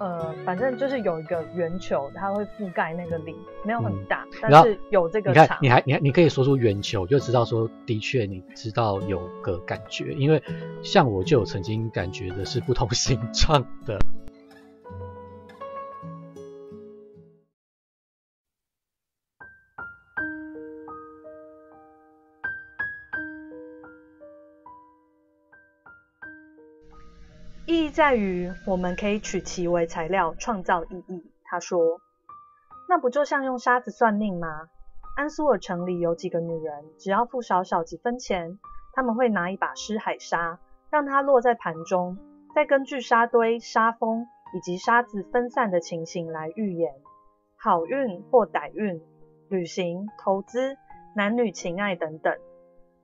[0.00, 5.58] 呃，反正就是有一个圆球，它会覆盖那个里，没有很大，但是有这个场。
[5.60, 10.42] 你还你还你可以说出圆球，就知道说的确你知道有个感觉，因为
[10.82, 13.98] 像我就有曾经感觉的是不同 形状的。
[27.70, 31.30] 意义在于，我们可以取其为材料，创造意义。
[31.44, 32.00] 他说
[32.90, 34.48] ：“那不就像用沙子算命吗？
[35.16, 38.58] 安苏尔城里有几个女人，只要付少少几分钱，
[38.92, 40.58] 他们会拿一把湿海沙，
[40.90, 42.18] 让它落在盘中，
[42.56, 46.92] 再根据沙堆、沙峰以及沙子分散的情形来预言
[47.56, 49.00] 好运或歹运、
[49.48, 50.76] 旅行、投资、
[51.14, 52.36] 男女情爱等等。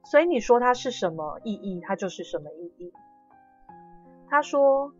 [0.03, 2.93] 所以你说它是什么意义，它就是什么意义。”
[4.29, 4.93] 他说：“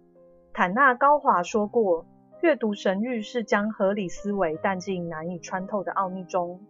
[0.55, 2.07] 坦纳高华说过，
[2.43, 6.61] 阅读神谕是将合理思维带进难以穿透的奥秘中。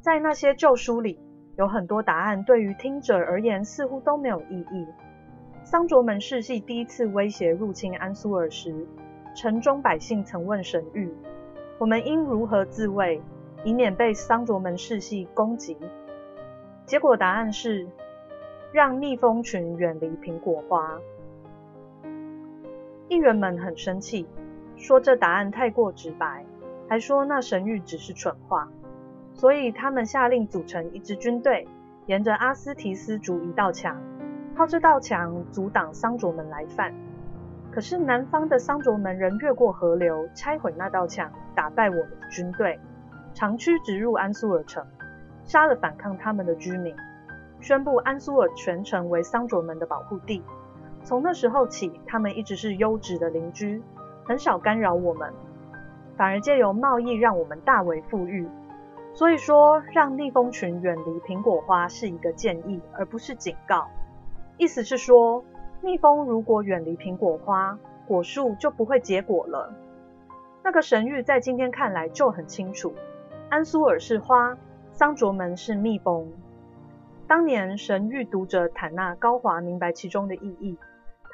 [0.00, 1.20] 在那些旧书里，
[1.56, 4.86] 有很多答案对于听者而言似乎都没有意义。
[5.62, 8.86] 桑卓门世系第一次威胁入侵安苏尔时，
[9.36, 11.08] 城中百姓曾问神谕：
[11.78, 13.22] 我们应如何自卫，
[13.64, 15.78] 以免被桑卓门世系攻击？
[16.84, 17.86] 结果答案是：
[18.72, 20.98] 让蜜蜂群远离苹果花。”
[23.08, 24.26] 议员们很生气，
[24.76, 26.44] 说这答案太过直白，
[26.88, 28.68] 还说那神谕只是蠢话。
[29.34, 31.68] 所以他们下令组成一支军队，
[32.06, 34.00] 沿着阿斯提斯筑一道墙，
[34.56, 36.94] 靠这道墙阻挡桑卓门来犯。
[37.70, 42.78] 可是南方的桑卓门人越过河流，拆毁那道墙，打败我们的军队，
[43.34, 44.86] 长驱直入安苏尔城，
[45.42, 46.94] 杀了反抗他们的居民，
[47.60, 50.42] 宣布安苏尔全城为桑卓门的保护地。
[51.04, 53.82] 从那时候起，他们一直是优质的邻居，
[54.24, 55.32] 很少干扰我们。
[56.16, 58.48] 反而借由贸易让我们大为富裕。
[59.12, 63.86] 所以说，让蜜蜂群远离苹果花是一个建议，而不是警告。
[64.56, 65.44] 意思是说，
[65.82, 69.72] 蜜蜂如果远离苹果花，果树就不会结果了。
[70.64, 72.94] 那个神谕在今天看来就很清楚：
[73.50, 74.56] 安苏尔是花，
[74.92, 76.32] 桑卓门是蜜蜂。
[77.26, 80.78] 当年神谕读者坦纳高华明白其中的意义，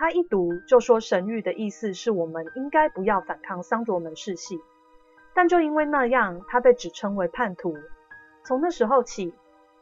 [0.00, 4.58] 他一读就说神谕的意思是我们应该不要反抗桑卓门世系。
[5.34, 7.76] 但就因为那样，他被指称为叛徒。
[8.42, 9.34] 从那时候起，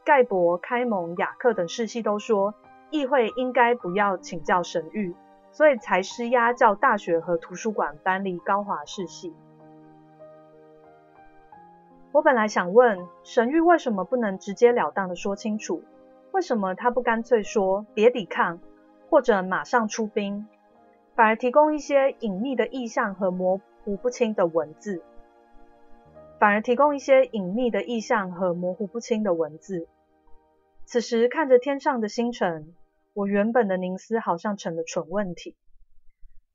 [0.03, 2.53] 盖博、开蒙、雅克等世系都说。
[2.91, 5.13] 议会应该不要请教神谕，
[5.51, 9.33] 所以才施压叫大学和图书馆搬离高华世系。
[12.11, 15.81] 我本来想问神谕为什么不能直截了当的说清楚，
[16.33, 18.59] 为什么他不干脆说别抵抗，
[19.09, 20.47] 或者马上出兵，
[21.15, 25.01] 反而提供一些隐秘的意象和模糊不清的文字，
[26.39, 29.87] 反而提供一些隐秘的意象和模糊不清的文字。
[30.85, 32.73] 此时看着天上的星辰。
[33.15, 35.57] 我原本的凝思好像成了蠢问题。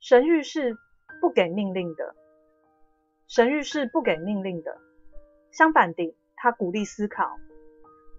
[0.01, 0.79] 神谕是
[1.21, 2.15] 不给命令的，
[3.27, 4.79] 神谕是不给命令的。
[5.51, 7.37] 相反地，他鼓励思考，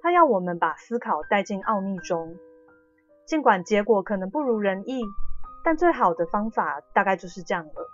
[0.02, 2.38] 他要我们把思考带进奥秘中。
[3.26, 5.02] 尽管结果可能不如人意，
[5.64, 7.92] 但最好的方法大概就是这样了。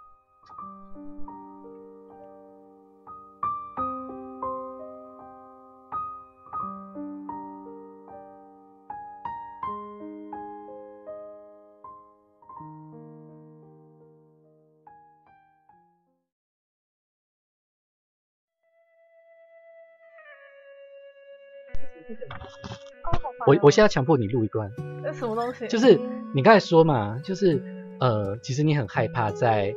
[23.52, 24.72] 我我现在强迫你录一段。
[25.04, 25.68] 那什么东西？
[25.68, 26.00] 就是
[26.34, 27.62] 你刚才说嘛，就是
[28.00, 29.76] 呃，其实你很害怕在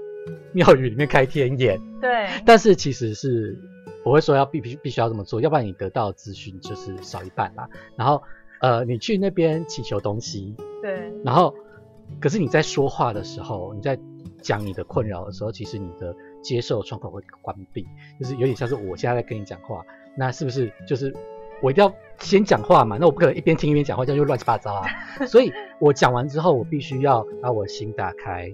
[0.52, 1.80] 庙宇里面开天眼。
[2.00, 2.28] 对。
[2.46, 3.58] 但是其实是
[4.04, 7.68] 我会说要必必必须要这么做，要不然你得到资讯就是少一半啦。
[7.96, 8.22] 然后
[8.60, 10.54] 呃，你去那边祈求东西。
[10.80, 11.12] 对。
[11.24, 11.52] 然后，
[12.20, 13.98] 可是你在说话的时候，你在
[14.40, 17.84] 讲你的困扰的时候，其实你的接受窗口会关闭，
[18.20, 19.84] 就是有点像是我现在在跟你讲话，
[20.16, 21.12] 那是不是就是？
[21.64, 24.86] 我一定要先讲话嘛，那我不可能一边听一边讲话，这样就乱七八糟啊。
[25.26, 25.50] 所以
[25.80, 28.52] 我讲完之后，我必须要把我心打开，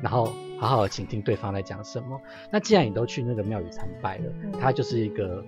[0.00, 2.20] 然后好好的倾听对方在讲什么。
[2.52, 4.24] 那既然你都去那个庙宇参拜了，
[4.60, 5.44] 他就是一个，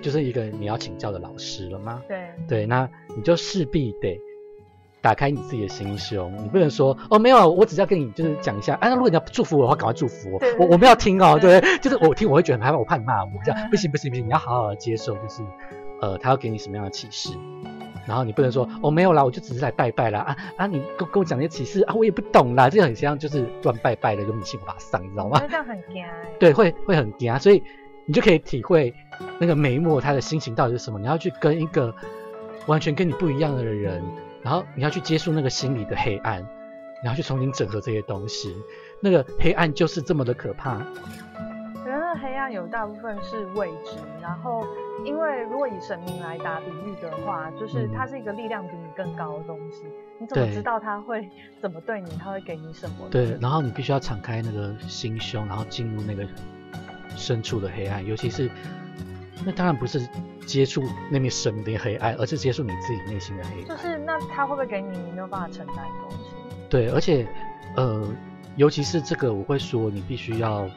[0.00, 2.00] 就是一个你要请教的老师了吗？
[2.06, 4.16] 对对，那你就势必得。
[5.02, 15.42] 打开你自己的心胸，你不能说哦没有，我只是要跟你就是讲一下，啊，那如果你要祝福我的话，赶快祝福我，我我们要听哦，对，就是我听我会觉得很害怕，我怕你骂我，这样不行不行不行，你要好好的接受，就是
[16.00, 17.36] 呃他要给你什么样的启示，
[18.06, 25.42] 然后你不能说哦没有啦，我就只是来拜拜啦啊啊你跟跟我讲那些启示啊我也不懂啦，这个很像就是乱拜拜的就迷信法上，你知道吗？
[25.48, 26.04] 这样很惊，
[26.38, 27.60] 对，会会很惊，所以
[28.06, 28.94] 你就可以体会
[29.40, 31.92] 那个眉目他的心情到底是什么，你要去跟一个
[32.66, 34.00] 完全跟你不一样的人。
[34.42, 36.44] 然后你要去接触那个心理的黑暗，
[37.02, 38.54] 然后去重新整合这些东西，
[39.00, 40.78] 那个黑暗就是这么的可怕。
[41.84, 44.64] 可能那黑暗有大部分是未知，然后
[45.04, 49.84] 因为如果以神明来打比喻的话，就是它是一个力量比你更高的东西，
[50.18, 51.28] 你怎么知道他会
[51.60, 53.08] 怎么对你，他会给你什么？
[53.10, 56.24] 对，然后你必须要敞开那个心胸，然后进入那个
[57.16, 58.48] 深处的黑暗，尤其是
[59.44, 60.08] 那当然不是。
[60.44, 63.68] 接触那面神的黑暗，而是接触你自己内心的黑暗。
[63.68, 66.16] 就是那他会不会给你你没有办法承担的东西？
[66.68, 67.24] 对，而且
[67.76, 68.04] 呃，
[68.56, 70.68] 尤其是这个，我会说你必须要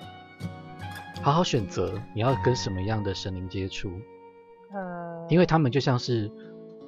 [1.23, 3.89] 好好选择你要跟什么样的神灵接触。
[4.71, 6.31] 呃，因为他们就像是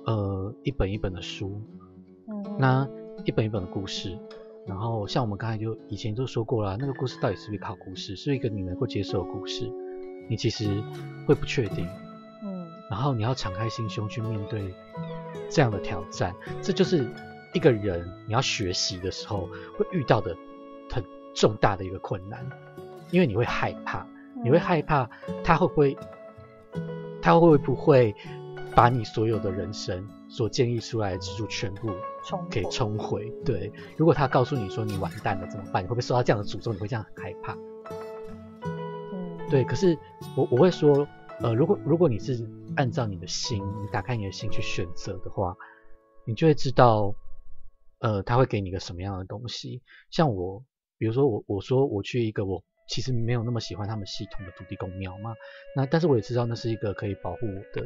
[0.06, 1.60] 呃一本一本的书，
[2.30, 2.88] 嗯，那
[3.26, 4.16] 一本一本的故事。
[4.68, 9.68] 然后像我们刚才就以前就说过了，那个故事到底是不是靠故事，是一个你能够接受的故事，
[10.28, 10.84] 你其实
[11.26, 11.88] 会不确定。
[12.44, 14.74] 嗯然后你要敞开心胸去面对
[15.50, 17.06] 这样的挑战，这就是
[17.54, 20.34] 一个人你要学习的时候会遇到的
[20.90, 21.04] 很
[21.36, 22.50] 重大的一个困难，
[23.12, 24.08] 因为你会害怕，
[24.42, 25.10] 你会害怕
[25.44, 25.98] 他会不会，
[27.22, 28.16] 他会不会
[28.74, 31.92] 把你所有的人生所建立出来的支柱全部
[32.50, 33.30] 给冲毁？
[33.44, 35.84] 对，如果他告诉你说你完蛋了怎么办？
[35.84, 36.72] 你会不会受到这样的诅咒？
[36.72, 37.58] 你会这样很害怕？
[39.50, 39.64] 对。
[39.64, 39.98] 可是
[40.36, 41.08] 我我会说。
[41.40, 45.56] 呃，如果如果你是按照你的心，你打开你的心去选择的话，
[46.26, 47.14] 你就会知道，
[48.00, 49.84] 呃，他会给你一个什么样的东西。
[50.10, 50.64] 像我，
[50.98, 55.36] 比如说我我说我去一个我其实没有那么喜欢他们系统的土地公庙嘛，
[55.76, 57.86] 那但是我也知道那是一个可以保护我的、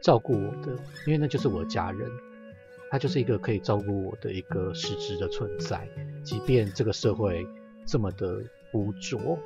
[0.00, 2.08] 照顾我的，因为那就是我的家人，
[2.92, 5.88] 他就是一个可以照顾我的一个实质的存在，
[6.22, 7.44] 即便这个社会
[7.84, 8.40] 这么的
[8.74, 9.36] 污浊。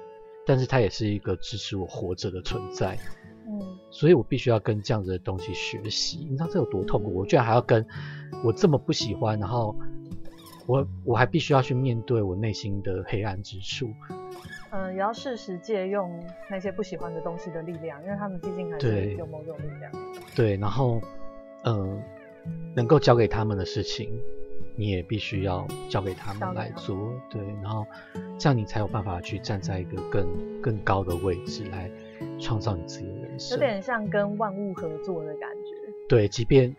[0.46, 2.98] 但是它也是一个支持我活着的存在。
[3.44, 6.26] 嗯，所以我必须要跟这样子的东西学习。
[6.30, 7.12] 你知道这有多痛苦？
[7.12, 7.84] 我居然还要跟
[8.44, 9.74] 我这么不喜欢，然后
[10.66, 13.90] 我我还必须要去面对我内心的黑暗之处。
[14.70, 19.92] 嗯，也要适时借用那些不喜欢的东西的力量，因为他们毕竟还是有某种力量。
[20.36, 21.00] 对，然后，
[21.64, 22.00] 嗯，
[22.74, 24.08] 能够交给他们的事情。
[24.74, 26.96] 你也必须要交给他们来做，
[27.28, 27.86] 对，然后
[28.38, 30.26] 这样你才有办法去站在一个更
[30.62, 31.90] 更高的位置来
[32.38, 35.92] 创造你自己的人生，有点像跟万物合作的感觉。
[36.08, 36.74] 对，即便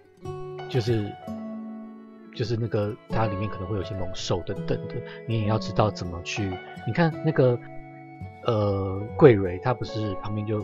[0.69, 1.11] 就是
[2.35, 4.95] 就是那个它里面可能会有些猛兽等等的，
[5.27, 6.51] 你也要知道怎么去。
[6.87, 7.57] 你看那个
[8.45, 10.59] 呃桂蕊，它不是旁边就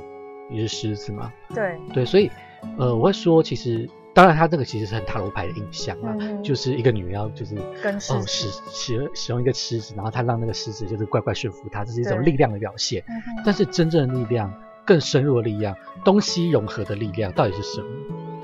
[0.49, 1.31] 也是狮子嘛？
[1.53, 2.29] 对对，所以
[2.77, 3.87] 呃我会说其实。
[4.19, 6.13] 当然，他这个其实是很塔罗牌的印象啊，
[6.43, 13.01] 就是一个女妖，就是哦使使使用一个狮子，然后他让那个狮子就是乖乖驯服他，这是一种力量的表现。
[13.45, 14.53] 但是真正的力量，
[14.83, 17.87] 更深入的力量，东西融合的力量到底是什么？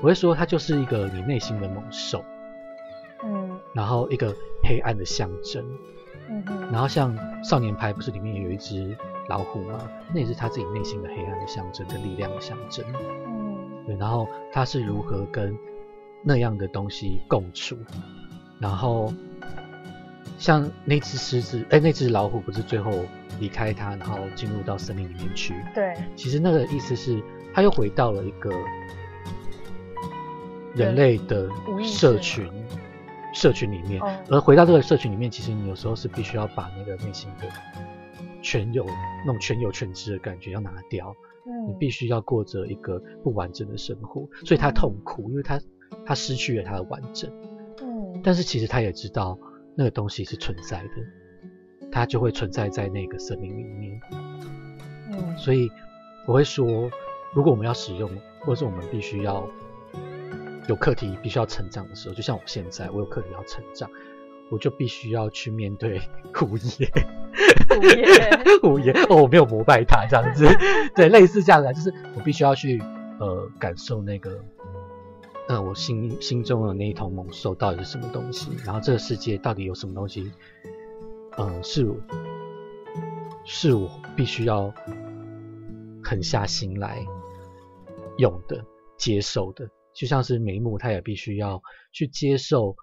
[0.00, 2.24] 我会说，它就是一个你内心的猛兽，
[3.22, 5.62] 嗯，然后一个黑暗的象征，
[6.30, 7.14] 嗯然后像
[7.44, 8.96] 少年派不是里面有一只
[9.28, 9.78] 老虎吗？
[10.14, 12.82] 那也是他自己内心的黑暗的象征跟力量的象征，
[13.26, 13.45] 嗯，
[13.86, 15.56] 对，然后他是如何跟
[16.22, 17.76] 那样的东西共处，
[18.58, 19.12] 然后
[20.38, 22.90] 像那只狮子，哎，那只老虎不是最后
[23.38, 25.54] 离开他，然后进入到森林里面去？
[25.74, 27.22] 对，其实那个意思是，
[27.54, 28.50] 他又回到了一个
[30.74, 31.48] 人类的
[31.82, 32.50] 社群
[33.32, 37.46] 社群里面，而回到这个社群里面，其实你有时候是必须要把那个内心的
[38.42, 38.84] 全有
[39.24, 41.14] 那种全有全知的感觉要拿掉，
[41.66, 45.60] 你必须要过着一个不完整的生活，所以他痛苦，因为他。
[46.04, 47.30] 他失去了他的完整，
[47.80, 49.38] 嗯，但是其实他也知道
[49.76, 54.00] 那个东西是存在的，它就会存在在那个森林里面，
[55.12, 55.70] 嗯，所以
[56.26, 56.90] 我会说，
[57.32, 59.48] 如果我们要使用，或者是我们必须要
[60.68, 63.88] 有课题，必须要成长的时候，就像我现在，我有课题要成长，
[64.50, 66.00] 我就必须要去面对
[66.34, 66.88] 胡爷，
[67.68, 70.46] 胡爷，五爷，哦，我没有膜拜他这样子，
[70.94, 72.82] 对，类似这样的，就是我必须要去
[73.20, 74.38] 呃感受那个。
[75.48, 78.50] 那我心心中的那一头猛兽到底是什么东西？
[78.64, 80.32] 然后这个世界到底有什么东西？
[81.38, 81.86] 嗯，是
[83.44, 84.74] 是我必须要
[86.02, 86.98] 狠下心来
[88.18, 88.60] 用的、
[88.96, 89.68] 接受的。
[89.94, 91.62] 就像是眉目，他也必须要
[91.92, 92.74] 去接受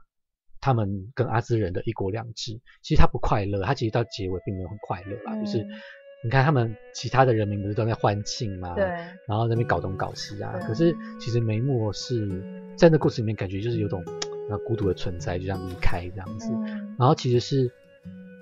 [0.63, 2.59] 他们跟阿兹人的一国两制。
[2.81, 5.65] 其实他不快乐，他其实到结尾并没有很快乐啊，就是。
[6.25, 8.73] 你看他们其他的人民不是都在欢庆嘛？
[8.75, 8.85] 对。
[9.27, 10.53] 然后那边搞东搞西啊。
[10.65, 14.01] 可是其实梅莫是在那故事里面感觉就是有种
[14.49, 16.49] 那孤独的存在，就这样离开这样子。
[16.97, 17.69] 然后其实是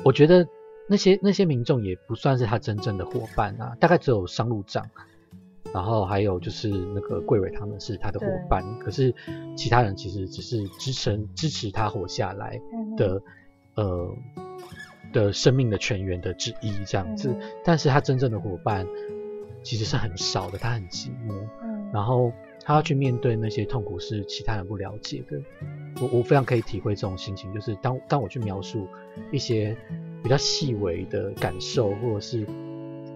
[0.06, 0.48] 我觉得
[0.88, 4.88] 那些那些民众也不算是他真正的伙伴啊，大概只有商路长，
[5.74, 8.64] 然后还有就是那个桂伟他们是他的伙伴。
[8.80, 9.14] 可是
[9.56, 12.60] 其他人其实只是支撑支持他活下来
[12.98, 13.22] 的
[13.76, 14.16] 呃。
[15.14, 18.88] 的生命的全员的之一这样子，但是他真正的伙伴
[19.62, 22.32] 其实是很少的，他很寂寞，嗯，然后
[22.64, 25.38] 他要去面对那些痛苦是其他人不了解的，
[26.00, 28.88] 我我非常可以体会这种心情，就是当当我去描述
[29.34, 29.76] 一些
[30.24, 32.48] 比较细微的感受或者是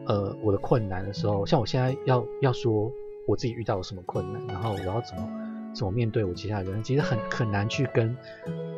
[0.08, 2.92] 呃我的困难的时候，像我现在要要说
[3.28, 5.30] 我自己遇到了什么困难，然后我要怎么
[5.74, 8.16] 怎么面对我其他人，其实很很难去跟。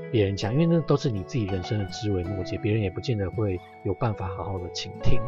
[0.10, 5.20] 别人讲，因为那都是你自己人生的枝微末节，别人也不见得会有办法好好的倾听。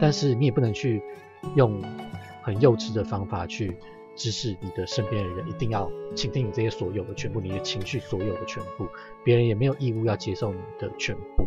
[0.00, 1.02] 但是你也不能去
[1.56, 1.78] 用
[2.42, 3.76] 很幼稚的方法去
[4.16, 8.88] 指使你的身边的人一定要倾听你这些所有的全部，你的情绪所有的全部，
[9.22, 11.46] 别人也没有义务要接受你的全部。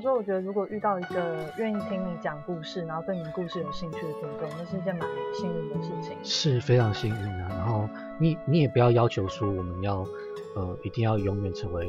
[0.00, 6.16] 时候我觉得，如果遇到一个愿意听你讲故事，然后对你的故事有兴趣的听众，那是一件蛮幸运的事情。
[6.22, 7.48] 是非常幸运啊。
[7.50, 7.88] 然后
[8.18, 10.06] 你你也不要要求说我们要。
[10.54, 11.86] 呃，一定要永远成为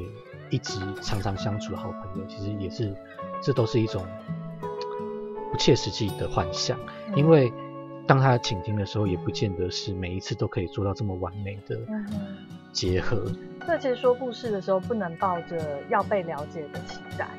[0.49, 2.93] 一直常常相处的好朋友，其实也是，
[3.41, 4.03] 这都是一种
[5.49, 6.77] 不切实际的幻想。
[7.15, 7.49] 因为
[8.05, 11.79] 当他倾听的时候，也不见得是每一次都可以做到这么完美的
[12.73, 13.31] 结合。
[13.65, 17.29] 那其实说故事的时候，不能抱着要被了解的期待。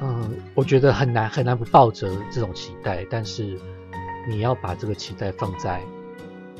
[0.00, 3.58] 嗯，我觉得很难很难不抱着这种期待，但是
[4.28, 5.82] 你要把这个期待放在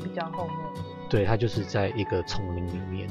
[0.03, 0.55] 比较后面。
[1.09, 3.09] 对，它就是在一个丛林里面。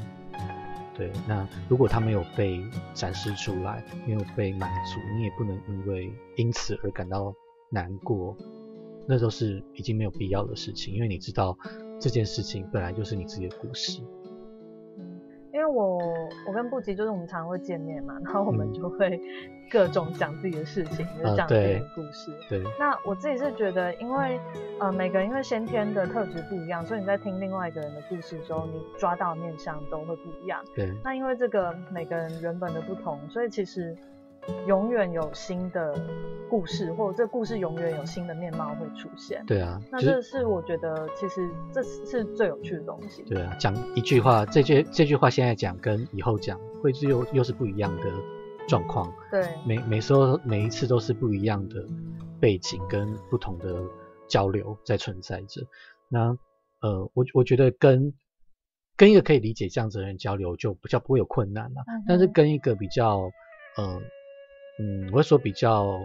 [0.93, 2.61] 对，那如果它没有被
[2.93, 7.33] 展示出来，没有被满足，你也不能因为因此而感到
[7.69, 8.35] 难过。
[9.07, 11.57] 那都是已经没有必要的事情，因为你知道
[11.99, 13.99] 这件事情本来就是你自己的故事。
[15.71, 15.99] 我
[16.47, 19.19] 我跟布吉就是我们常常会见面嘛，然后我们就会
[19.69, 22.31] 各种讲自己的事情，就是讲自己的故事。
[22.49, 22.63] 对。
[22.79, 24.39] 那我自己是觉得，因为
[24.79, 30.61] 呃每个人因为先天的特质不一样，所以你在听另外一个人的故事的时候，你抓到面相都会不一样。
[30.75, 30.91] 对。
[31.03, 33.95] 那因为这个每个人原本的不同，所以其实。
[34.67, 35.93] 永远有新的
[36.49, 39.43] 故事，或者这故事永远有新的面貌会出现。
[39.45, 43.21] 对啊，那这是我觉得其实这是最有趣的东西。
[43.23, 48.11] 对啊，讲一句话，这句这句话现在讲跟以后讲，会是又又是不一样的
[48.67, 49.13] 状况。
[49.29, 51.85] 对，每每时候每一次都是不一样的
[52.39, 53.81] 背景跟不同的
[54.27, 55.61] 交流在存在着。
[56.09, 56.37] 那
[56.81, 58.13] 呃，我我觉得跟
[58.97, 61.83] 跟一个可以理解这样子的人交流，就比较不会有困难了。
[62.07, 63.31] 但是跟一个比较
[63.77, 64.01] 呃。
[64.79, 65.99] 嗯，我会说比较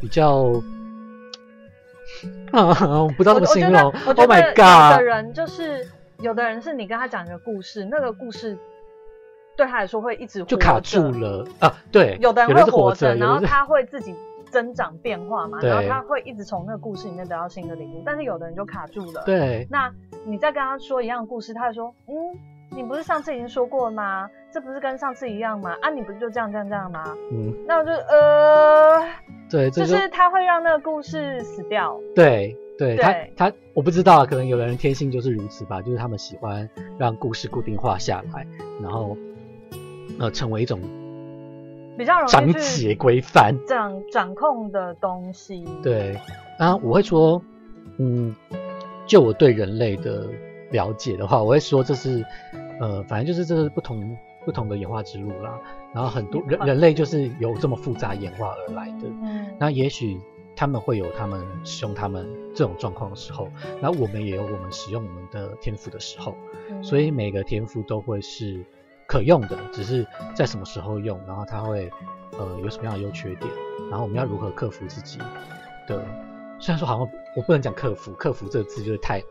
[0.00, 0.52] 比较
[2.52, 3.82] 啊，我不知道怎么形容。
[3.82, 4.92] Oh my god！
[4.92, 5.86] 有的人就是
[6.20, 8.56] 有的人是你跟他讲一个故事，那个故事
[9.56, 11.72] 对他来说会一直就卡住了啊。
[11.92, 14.14] 对，有的人会活着，然后他会自己
[14.50, 18.02] 增长变化嘛，然后他会一直从那个故事里面得到新的领悟。
[18.04, 19.22] 但是有的人就卡住了。
[19.24, 19.92] 对，那
[20.26, 22.14] 你再跟他说一样的故事，他就说嗯。
[22.70, 24.28] 你不是上次已经说过了吗？
[24.50, 25.74] 这不是跟上次一样吗？
[25.82, 27.04] 啊，你不是就这样这样这样吗？
[27.32, 29.04] 嗯，那我就呃，
[29.50, 31.98] 对，就是他会让那个故事死掉。
[32.14, 38.46] 对，对他他我不知道，可能有的人天性就是如此吧，就是他们喜欢让故事固定化下来，
[38.82, 39.16] 然后
[40.18, 40.80] 呃成为一种
[41.96, 45.64] 比较容易章节规范掌掌控的东西。
[45.82, 46.18] 对，
[46.58, 47.42] 啊，我会说，
[47.98, 48.34] 嗯，
[49.06, 50.26] 就我对人类的。
[50.70, 52.24] 了解的话，我会说这是，
[52.80, 55.58] 呃，反正就是这是不同不同的演化之路啦。
[55.94, 59.08] 然后很多人人类就是由这么复杂演化而来的。
[59.22, 59.46] 嗯。
[59.58, 60.20] 那也许
[60.54, 63.48] 他们会有他们使用他们这种状况的时候，
[63.80, 66.34] 那我们也有我们使用我们的天赋的时候。
[66.70, 66.84] 嗯。
[66.84, 68.62] 所以每个天赋都会是
[69.06, 71.90] 可用的，只是在什么时候用，然后它会
[72.38, 73.50] 呃有什么样的优缺点，
[73.90, 75.18] 然后我们要如何克服自己
[75.86, 76.04] 的。
[76.58, 79.22] 虽然说好像我不能讲克服，克服这个字就是太。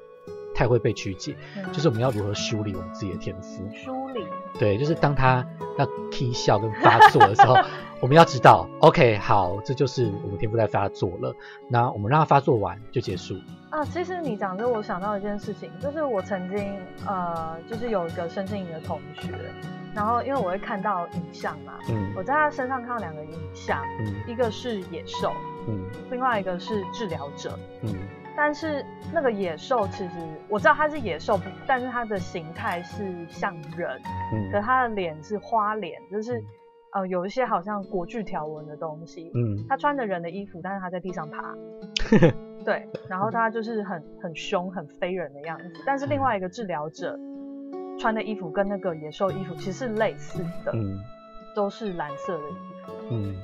[0.57, 1.35] 太会被曲解，
[1.71, 3.69] 就是我们要如何梳理我们自己的天赋？
[3.75, 4.25] 梳理，
[4.57, 5.45] 对，就是当他
[5.77, 7.55] 要啼笑跟发作的时候，
[8.01, 11.31] 我们要知道，OK，好，这就是我们天赋在发作了。
[11.69, 13.35] 那我们让他发作完就结束。
[13.69, 19.29] 啊，其实你讲这，我想到一件事情，就是我曾经呃，就是有一个身心营的同学，
[19.93, 25.31] 然后因为我会看到影像嘛，嗯，我在他身上看到两个影像，嗯，一个是野兽，
[25.67, 27.93] 嗯，另外一个是治疗者，嗯。
[28.37, 30.11] 但是那个野兽其实
[30.47, 33.99] 我知道它是野兽，但是它的形态是像人，
[34.31, 36.39] 嗯，可它的脸是花脸，就是
[36.93, 41.55] 呃有一些好像国剧条纹的东西，嗯，它穿着人的衣服，但是它在地上爬，
[42.63, 45.81] 对，然后它就是很很凶很非人的样子。
[45.83, 47.17] 但是另外一个治疗者
[47.99, 50.99] 穿的衣服跟那个野兽衣服其实是类似的，嗯，
[51.55, 52.53] 都是蓝色的衣
[52.85, 53.35] 服，嗯，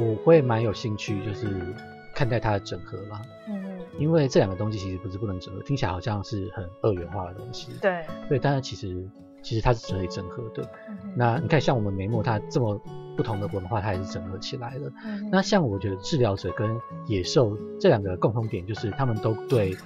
[0.00, 1.72] 我会蛮有兴趣就是
[2.12, 3.63] 看待它的整合吧，嗯。
[3.98, 7.72] 因为这两个东西其实不是不能整合，听起来好像是很二元化的东西。
[7.80, 9.08] 对，对，但是其实
[9.42, 10.68] 其实它是可以整合的。
[11.16, 12.80] 那你看，像我们眉目，它这么
[13.16, 14.92] 不同的文化，它也是整合起来的。
[15.30, 16.76] 那像我觉得治疗者跟
[17.06, 19.76] 野兽这两个共同点，就是他们都对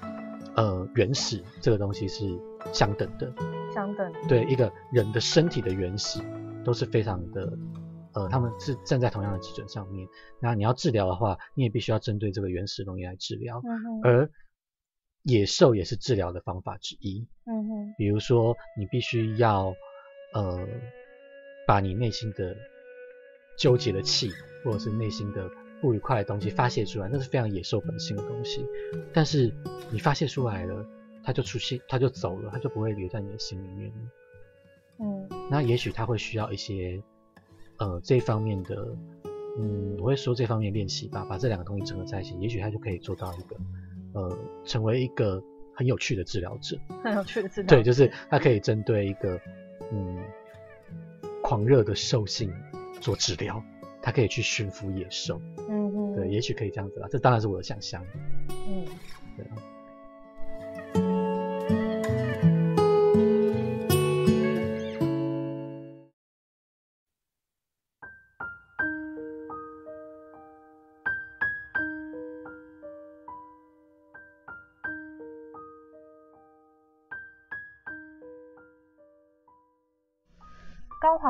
[0.54, 2.26] 呃原始这个东西是
[2.72, 3.32] 相等的。
[3.74, 4.12] 相等。
[4.28, 6.20] 对，一个人的身体的原始
[6.64, 7.52] 都是非常的。
[8.18, 10.08] 呃，他们是站在同样的基准上面。
[10.40, 13.62] 那你要治疗的话，你也必须要针对这个原始东西来治疗。
[13.64, 14.28] 嗯而
[15.22, 17.28] 野兽也是治疗的方法之一。
[17.44, 17.94] 嗯哼。
[17.96, 19.72] 比如说，你必须要
[20.34, 20.66] 呃，
[21.64, 22.56] 把你内心的
[23.56, 24.32] 纠结的气，
[24.64, 25.48] 或者是内心的
[25.80, 28.66] 不愉快的东西发泄出来，那是非常野兽本性的东西。
[29.12, 29.52] 但是
[29.92, 30.84] 你发泄出来了，
[31.22, 33.96] 它就出现，它就走了，它就不会留在你的心里面了。
[35.00, 35.28] 嗯。
[35.50, 37.00] 那也许它会需要一些。
[37.78, 38.96] 呃，这方面的，
[39.58, 43.56] 嗯，我会说这方面练习吧，把这两个东西整合在一起，也许他就可以做到一个，
[44.14, 45.42] 呃，成为一个
[45.74, 46.76] 很有趣的治疗者。
[47.04, 47.68] 很有趣的治疗。
[47.68, 49.40] 对，就是他可以针对一个，
[49.92, 50.18] 嗯，
[51.42, 52.52] 狂热的兽性
[53.00, 53.62] 做治疗，
[54.02, 55.40] 他可以去驯服野兽。
[55.68, 56.16] 嗯嗯。
[56.16, 58.04] 对，也许可以这样子吧，这当然是我的想象。
[58.48, 58.84] 嗯。
[59.36, 59.56] 对啊。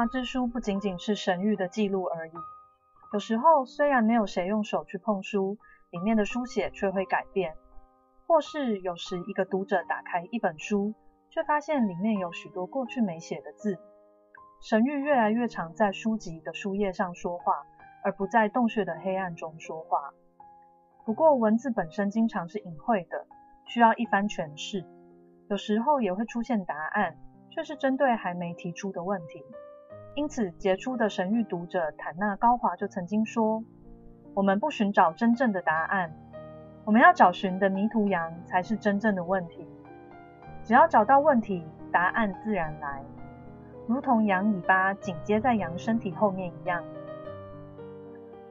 [0.08, 2.32] 之书不仅仅是神谕的记录而已。
[3.12, 5.56] 有时候，虽然没有谁用手去碰书，
[5.90, 7.52] 里面的书写却会改变；
[8.26, 10.94] 或是有时，一个读者打开一本书，
[11.30, 13.78] 却发现里面有许多过去没写的字。
[14.60, 17.64] 神谕越来越常在书籍的书页上说话，
[18.02, 20.10] 而不在洞穴的黑暗中说话。
[21.06, 23.26] 不过文字本身经常是隐晦的，
[23.66, 24.84] 需要一番诠释。
[25.48, 27.16] 有时候也会出现答案，
[27.50, 29.42] 却是针对还没提出的问题。
[30.18, 33.62] 因此，杰出的神谕读者坦纳高华就曾经说
[34.34, 36.12] ：“我们不寻找真正的答案，
[36.84, 39.64] 我们要找寻的迷途羊才是真正的问题。
[40.64, 43.00] 只要找到问题，答案自然来，
[43.86, 46.82] 如同羊尾巴紧接在羊身体后面一样。”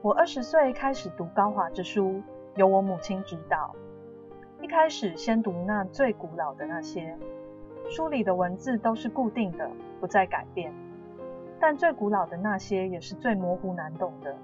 [0.02, 2.24] 我二十岁开始读高华之书，
[2.56, 3.76] 由我母亲指导。
[4.62, 7.14] 一开始先读那最古老的那些，
[7.90, 10.74] 书里的文字都是固定的，不再改变。
[11.60, 14.36] 但最古老的那些也是最模糊难懂的，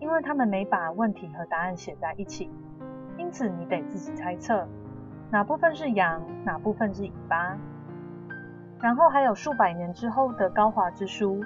[0.00, 2.50] 因为他们没把问题和答案写在一起，
[3.16, 4.66] 因此你得自己猜测
[5.30, 7.56] 哪部分是羊，哪部分是尾巴。
[8.80, 11.40] 然后还有数百年之后的高华之书，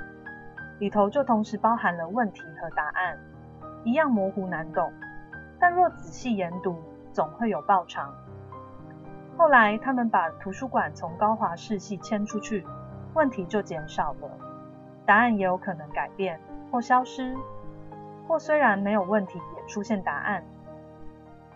[0.79, 3.19] 里头就同时包含了问题和答案，
[3.85, 4.91] 一样模糊难懂。
[5.61, 6.77] 但若仔细研读，
[7.13, 8.15] 总会有报偿。
[9.37, 12.65] 后来他们把图书馆从高华世系迁出去，
[13.15, 14.31] 问题就减少了。
[15.07, 16.41] 答案也有可能改变
[16.71, 17.37] 或消失，
[18.27, 20.43] 或虽然没有问题，也出现答案。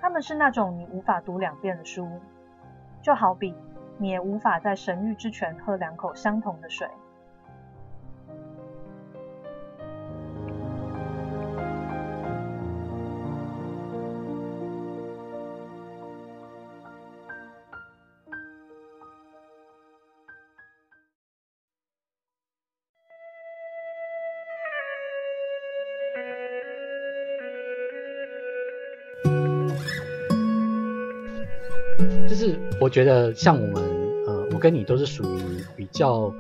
[0.01, 2.09] 他们是那种你无法读两遍的书，
[3.03, 3.55] 就好比
[3.97, 6.89] 你也无法在神域之泉喝两口相同的水。
[32.81, 33.83] 我觉得像我们，
[34.27, 36.33] 呃，我跟你都是属于比较，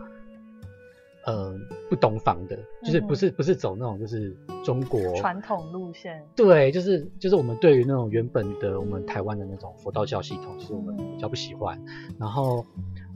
[1.26, 1.52] 呃，
[1.90, 6.24] 不懂房的，就是不是不是走那种就是中国传统路线。
[6.36, 11.76] 对，就是就是我们对于那种原本的我们台湾的那种佛道教系统，其实我们比较不喜欢。
[12.20, 12.64] 然后，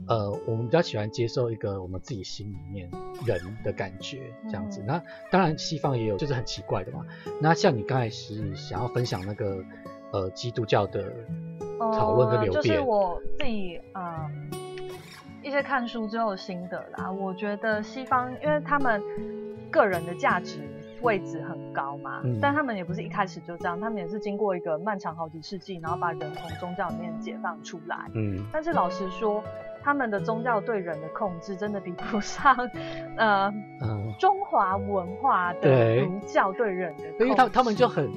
[0.07, 2.91] 呃，我们比较喜欢接受一个我们自己心里面
[3.25, 4.83] 人的感觉这样子。
[4.85, 5.01] 那
[5.31, 7.05] 当然西方也有，就是很奇怪的嘛。
[7.39, 9.63] 那像你刚才是想要分享那个。
[10.13, 11.11] 呃，基督教的
[11.91, 14.29] 讨论跟流变，就是我自己呃
[15.41, 17.11] 一些看书之后的心得啦。
[17.11, 19.01] 我觉得西方，因为他们
[19.71, 20.59] 个人的价值
[21.01, 27.97] 位置很高嘛，但他们也不是一开始就这样，他们也是经过一个漫长好几世纪，然后把人从宗教里面解放出来。
[28.13, 29.43] 嗯，但是老实说，
[29.83, 32.55] 他们的宗教对人的控制真的比不上
[33.17, 33.51] 呃
[34.19, 38.09] 中华文化的儒教对人的，因为他他们就很。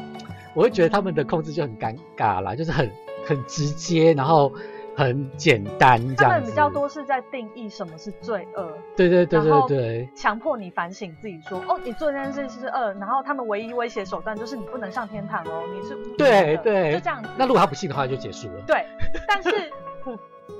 [0.54, 2.90] 我会觉得他们的控制就很尴尬啦，就是很
[3.26, 4.52] 很直接，然后
[4.96, 17.22] 很简单这样他们比较多是在定义什么是罪恶，对对对对对，强迫你反省自己，说哦，你做这件事是恶，然后他们唯一威胁手段就是你不能上天堂哦，你是对对，就这样。
[17.36, 18.62] 那如果他不信的话，就结束了。
[18.66, 18.86] 对，
[19.28, 19.50] 但是。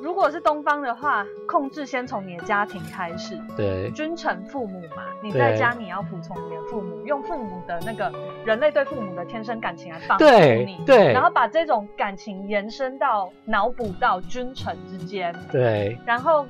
[0.03, 3.39] 如果是东方的话，控制先从你的家庭开始。
[3.57, 8.13] 对，君臣父母嘛，你在家你要服从你的父母，用父母的那个
[8.45, 10.83] 人类对父母的天生感情来帮助你。
[10.87, 15.35] 对，然后把这种感情延伸到脑补到君臣之间。
[15.51, 16.47] 对，然后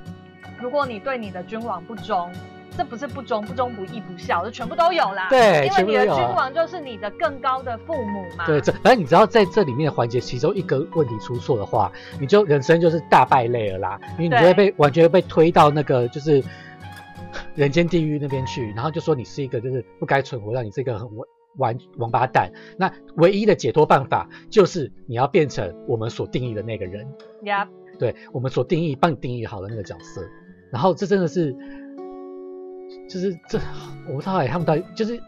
[0.60, 2.30] 如果你对你的君王不忠。
[2.76, 5.28] 这不是不忠不忠不义不孝，这全部都有啦。
[5.30, 8.44] 对，因为你的君王就是你的更高的父母嘛。
[8.46, 14.00] 对，这反正你知道在这里面的环节，其中一个问题出错的话，你就人生就是大败类了啦。
[14.18, 16.42] 因为你就会被完全被推到那个就是
[17.56, 21.08] 人间地狱那边去，然后就说你是一个就是不该存活，让你这个很
[21.56, 22.52] 王王八蛋。
[22.78, 27.06] 那唯一的解脱办法就是你要变成我们所定义的那个人。
[27.44, 27.66] 呀，
[27.98, 30.22] 对我们所定义帮你定义好的那个角色。
[30.70, 31.56] 然后这真的是。
[33.08, 33.58] 就是这，
[34.08, 35.20] 我不知道哎，他们到底就是，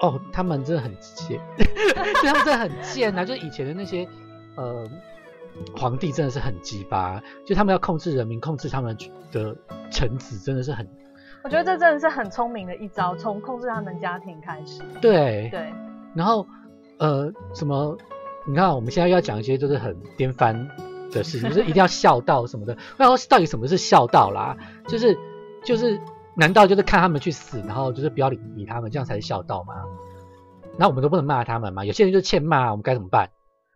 [0.00, 1.38] 哦，他们真的很贱，
[2.24, 3.24] 他们真的很贱呐！
[3.24, 4.08] 就是以前的那些
[4.56, 4.88] 呃
[5.76, 8.96] 皇帝真的是很鸡巴，就他们要控制人民，控制他们
[9.30, 9.54] 的
[9.90, 10.88] 臣子，真的是很。
[11.44, 14.82] 我觉得这真的是很聪明的一招，从控制他们家庭开始。
[15.00, 15.70] 对对。
[16.14, 16.46] 然后
[16.98, 17.96] 呃，什么？
[18.46, 20.68] 你看，我们现在要讲一些就是很颠翻
[21.12, 22.74] 的事情，就是一定要孝道什么的。
[22.96, 24.56] 然后到底什么是孝道啦？
[24.88, 25.14] 就是
[25.62, 26.00] 就是。
[26.40, 29.74] 难道就是看他们去死，然后就是不要理理他们，这样才是孝道吗？
[30.78, 31.84] 那我们都不能骂他们吗？
[31.84, 33.28] 有些人就欠骂，我们该怎么办？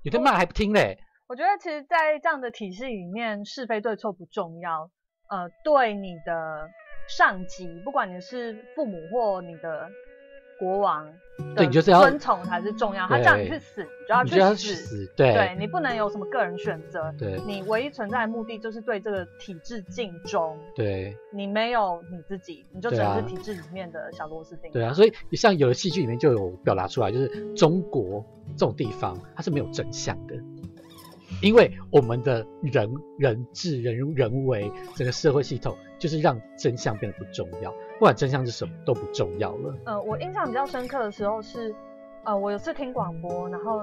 [0.03, 0.99] 有的骂还不听嘞。
[1.27, 4.91] 我觉得其实，在这样的体系里面，是非对错不重要。
[5.29, 6.71] 呃，对你的
[7.07, 9.91] 上级，不管你是父母或你的
[10.59, 11.07] 国王。
[11.57, 13.09] 对，你就是要尊崇才是重要。
[13.09, 15.13] 他叫你去死，你就要去死。
[15.17, 17.13] 对，对你不能有什么个人选择。
[17.19, 20.57] 对，你唯一存在的目的就是对这个体制尽忠。
[20.77, 24.71] 对，你没有你自己，你就只能是体制里面的小螺丝钉。
[24.71, 28.25] 对啊，所以像有的戏剧里面就有表达出来，就是中国
[28.57, 30.37] 这种地方它是没有真相的，
[31.43, 32.89] 因为我们的人
[33.19, 37.75] 人治人人为整个社会系统，就是让真相变得不重要。
[37.99, 39.75] 不管真相是什么都不重要了。
[39.85, 41.75] 呃，我印象比较深刻的时候是，
[42.25, 43.83] 呃，我有次听广播，然后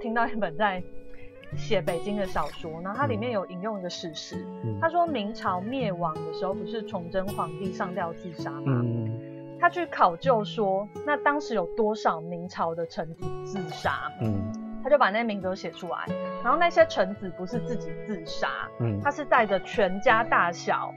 [0.00, 0.82] 听到一本在
[1.56, 4.44] 写北京的小说，然后它里面有引用一个史实，
[4.80, 8.82] 他说明朝灭亡的时候不是崇祯皇帝上吊自杀吗？
[9.60, 14.10] 他去考究说，那当时有多少明朝的臣子自杀？
[14.22, 14.50] 嗯，
[14.82, 16.06] 他就把那些名字都写出来，
[16.42, 18.48] 然后那些臣子不是自己自杀，
[18.78, 20.94] 嗯，他是带着全家大小、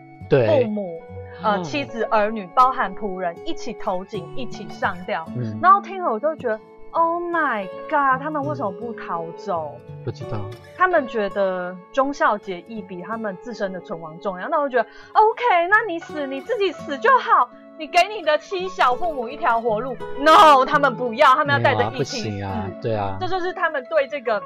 [0.48, 1.02] 父母。
[1.42, 5.26] 呃，妻子儿女，包含仆人，一起投井，一起上吊。
[5.36, 6.58] 嗯，然后听了我就觉得
[6.92, 9.76] ，Oh my god，他们为什么不逃走？
[10.06, 10.38] 不知道。
[10.78, 14.48] 他们觉得忠孝节义比他们自身的存亡重要。
[14.48, 19.98] 那我觉得，OK，那你死你自己死就好，你给你的妻小父母一条活路。
[20.20, 22.42] No，他们不要，他们要带着一起死。
[22.42, 23.18] 啊，对啊。
[23.20, 24.42] 这就是他们对这个。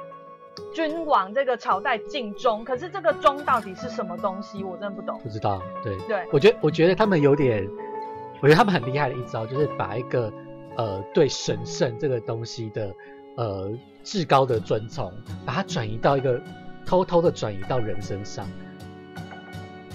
[0.73, 4.63] 君王这个朝代尽忠，可是这个忠到底是什么东西？
[4.63, 5.19] 我真的不懂。
[5.21, 7.67] 不知道，对对，我觉得我觉得他们有点，
[8.41, 10.31] 我觉得他们很厉害的一招，就是把一个
[10.75, 12.93] 呃对神圣这个东西的
[13.35, 13.71] 呃
[14.03, 15.11] 至高的尊崇，
[15.45, 16.41] 把它转移到一个
[16.85, 18.47] 偷偷的转移到人身上。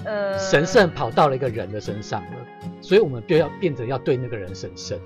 [0.05, 2.37] 呃，神圣跑到了一个人的身上了，
[2.81, 4.99] 所以我们就要变成要对那个人神圣，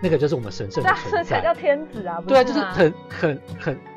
[0.00, 1.18] 那个就是我们神圣的存在。
[1.18, 2.22] 这才叫天子啊！
[2.26, 3.93] 对啊，就是很很很。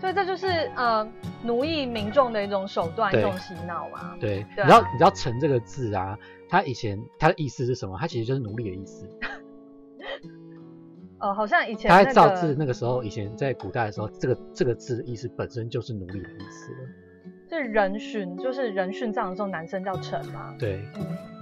[0.00, 0.46] 所以这就是
[0.76, 1.06] 呃
[1.42, 4.16] 奴役民众的一种手段，一种洗脑嘛。
[4.20, 6.16] 对，你知道你知道“臣”这个字啊，
[6.48, 7.96] 它以前它的意思是什么？
[7.98, 9.08] 它其实就是奴隶的意思。
[11.18, 16.78] 哦，好像以前他在造字那个时候，以前在古代的时候，这个这个字的意思本身就是奴隶的意思了。
[17.50, 20.54] 是人殉，就是人殉葬的时候，男生叫臣嘛。
[20.60, 20.80] 对，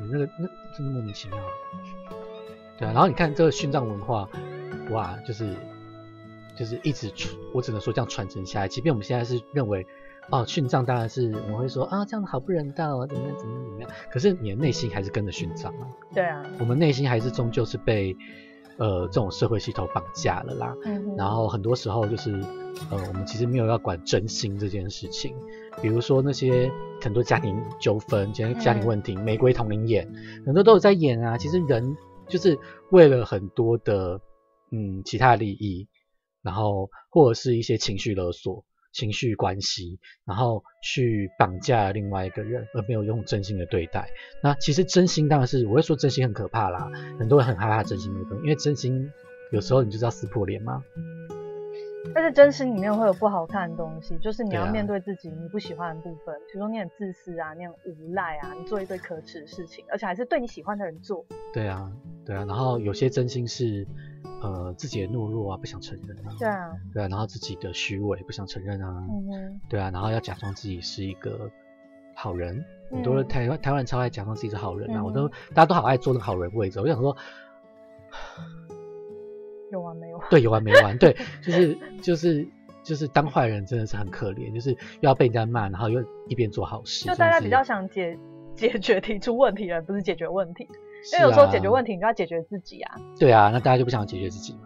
[0.01, 1.37] 你那个那真的莫名其妙。
[2.79, 4.27] 对啊，然后你看这个殉葬文化，
[4.93, 5.55] 哇，就是。
[6.57, 8.69] 就是一直传，我只能说这样传承下来。
[8.69, 9.87] 即便我们现在是认为，
[10.31, 13.91] 哦，殉葬当然是我们会说啊，这样子好不人道啊，怎么样，怎么样，怎么样。
[14.11, 15.87] 可是你的内心还是跟着殉葬啊。
[16.15, 16.43] 对啊。
[16.59, 18.17] 我们内心还是终究是被
[18.79, 20.75] 呃这种社会系统绑架了啦。
[20.85, 21.15] 嗯。
[21.17, 22.33] 然后很多时候就是
[22.91, 25.35] 呃，我们其实没有要管真心这件事情。
[25.83, 30.11] 比如说那些很多家庭纠纷、家家庭问题，玫瑰同龄演
[30.47, 31.37] 很多都有在演啊。
[31.37, 31.97] 其实人
[32.27, 32.59] 就是
[32.91, 34.19] 为了很多的
[34.71, 35.87] 嗯其他利益。
[36.47, 44.09] 然后或者是一些情绪勒索、情绪关系，然后去绑架另外一个人，而没有用真心的对待。
[44.45, 46.89] 那其实真心当然是我会说真心很可怕啦，
[47.19, 49.11] 很多人很害怕真心那个，因为真心
[49.51, 50.83] 有时候你就是要撕破脸嘛。
[52.15, 61.25] 但是真心里面会有不好看的东西，就是你要面对自己你不喜欢的部分，比如说你很自私啊，你很无赖啊，你做一堆可耻的事情，而且还是对你喜欢的人做。
[61.53, 61.93] 对啊，
[62.25, 63.87] 对啊，然后有些真心是
[64.41, 66.35] 呃自己的懦弱啊，不想承认啊。
[66.39, 69.05] 对啊，对啊，然后自己的虚伪不想承认啊。
[69.09, 69.61] 嗯。
[69.69, 71.51] 对啊，然后要假装自己是一个
[72.15, 77.17] 好人，很多人台湾台湾人超爱假装自己是好人啊，我都大家都好爱做那个好人位置，我想说。
[79.73, 80.23] 有完没完？
[80.31, 80.97] 对，有完没完？
[80.99, 82.47] 对，就是就是
[82.83, 87.05] 就是当坏人真的是很可怜，就是又要被人家骂，然后又一边做好事。
[87.05, 88.19] 就大家比较想解
[88.55, 90.69] 解决提出问题的，不是解决问题，
[91.13, 92.95] 因为有时候解决问题你就要解决自己啊。
[93.19, 94.61] 对啊，那大家就不想解决自己嘛。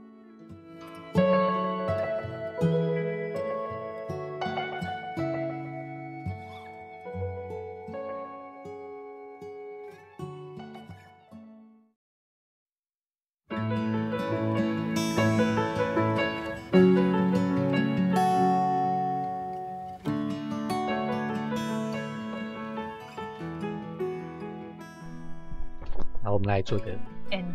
[26.60, 26.92] 来做个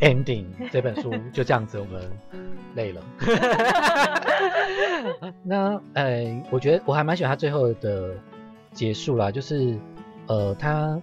[0.01, 2.01] ending，这本书就这样子，我们
[2.73, 3.03] 累了。
[5.43, 8.15] 那呃，我觉得我还蛮喜欢他最后的
[8.71, 9.77] 结束啦，就是
[10.25, 10.99] 呃，他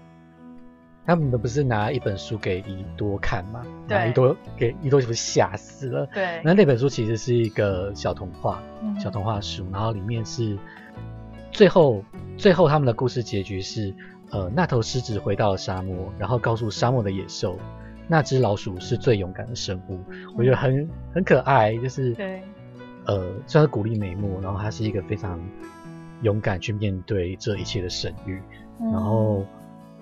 [1.07, 3.65] 他们不是拿一本书给伊多看嘛？
[3.87, 6.05] 对，伊多给伊多是不是吓死了？
[6.07, 6.41] 对。
[6.43, 8.61] 那那本书其实是一个小童话，
[8.99, 10.59] 小童话书，然后里面是
[11.53, 12.05] 最后
[12.37, 13.95] 最后他们的故事结局是
[14.31, 17.57] 呃，那头狮子回到了沙漠，然后告诉沙漠的野兽。
[18.09, 20.01] 那只老鼠是最勇敢的生物，
[20.37, 22.43] 我觉得很很可爱，就是对，
[23.07, 25.41] 呃，虽然鼓励美墨，然后他是一个非常
[26.23, 28.39] 勇敢去面对这一切的神谕，
[28.79, 29.45] 然后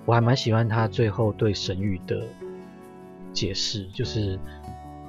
[0.04, 2.22] 我还蛮喜欢他最后对神谕的
[3.32, 4.38] 解释，就是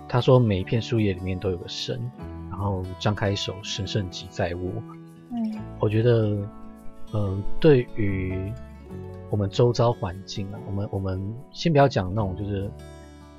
[0.08, 2.00] 他说每一片树叶里面都有个神，
[2.50, 4.72] 然后张开手，神圣即在握。
[5.32, 6.38] 嗯，我觉得，
[7.14, 8.52] 呃，对于
[9.30, 12.70] 我们周遭环境啊，我们我们先不要讲那种就是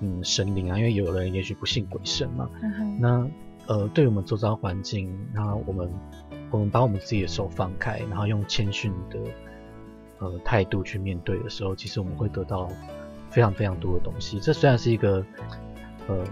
[0.01, 2.49] 嗯神灵啊，因为有人也许不信鬼神嘛。
[2.63, 3.27] 嗯那
[3.69, 5.89] 呃，对于我们周遭环境，那我们
[6.51, 9.21] 我们把我们自己的手放开，然后用谦逊的
[10.19, 12.69] 呃态度去面对的时候，其实我们会得到
[13.31, 14.41] 非常非常多的东西。
[14.41, 15.25] 这虽然是一个
[16.09, 16.25] 呃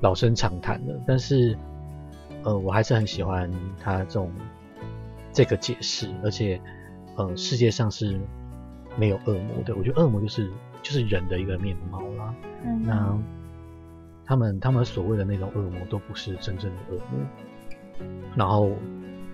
[0.00, 1.58] 老生常谈的，但是
[2.42, 4.32] 呃我还是很喜欢他这种
[5.32, 6.58] 这个解释，而且
[7.28, 8.20] 呃世界上是
[8.96, 9.74] 没有恶魔的。
[9.76, 10.50] 我觉得恶魔就是
[10.82, 12.34] 就是人的一个面貌啦。
[12.64, 12.82] 嗯。
[12.84, 13.18] 那。
[14.26, 17.20] 他们他们所谓的那种恶魔都不是真正的恶魔。
[18.36, 18.70] 然后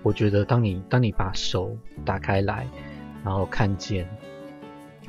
[0.03, 2.67] 我觉得，当你当你把手打开来，
[3.23, 4.09] 然后看见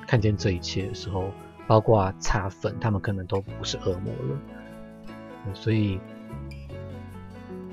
[0.06, 1.32] 看见这一切的时候，
[1.68, 5.54] 包括擦粉，他们可能都不是恶魔了。
[5.54, 5.98] 所以，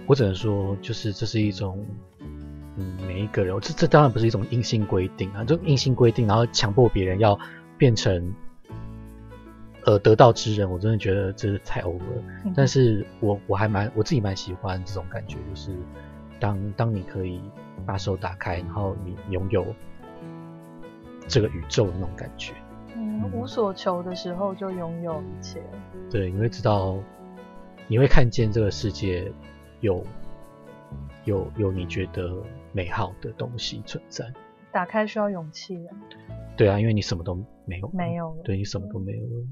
[0.07, 1.85] 我只能说，就是这是一种，
[2.77, 7.39] 嗯，每一个人，这这当然不是一种硬性规定啊，就硬性规定，然后强迫别人要
[7.79, 8.35] 变成。
[9.87, 12.53] 呃，得道之人，我真的觉得这是太 over 了。
[12.57, 15.77] 但是我我还蛮我自己蛮喜欢这种感觉，就是
[16.41, 17.39] 当当你可以
[17.85, 19.67] 把手打开，然后你拥有
[21.29, 22.55] 这个宇宙的那种感觉。
[22.97, 25.63] 嗯，无所求的时候就拥有一切。
[26.11, 26.97] 对，你会知道，
[27.87, 29.31] 你会看见这个世界
[29.81, 30.03] 有
[31.27, 32.43] 有有你觉得
[32.75, 34.31] 美好的东西存在。
[34.73, 35.91] 打开需要勇气的。
[36.57, 37.89] 对啊，因为你什么都没有。
[37.95, 38.37] 没有。
[38.45, 39.47] 对你什么都没有了。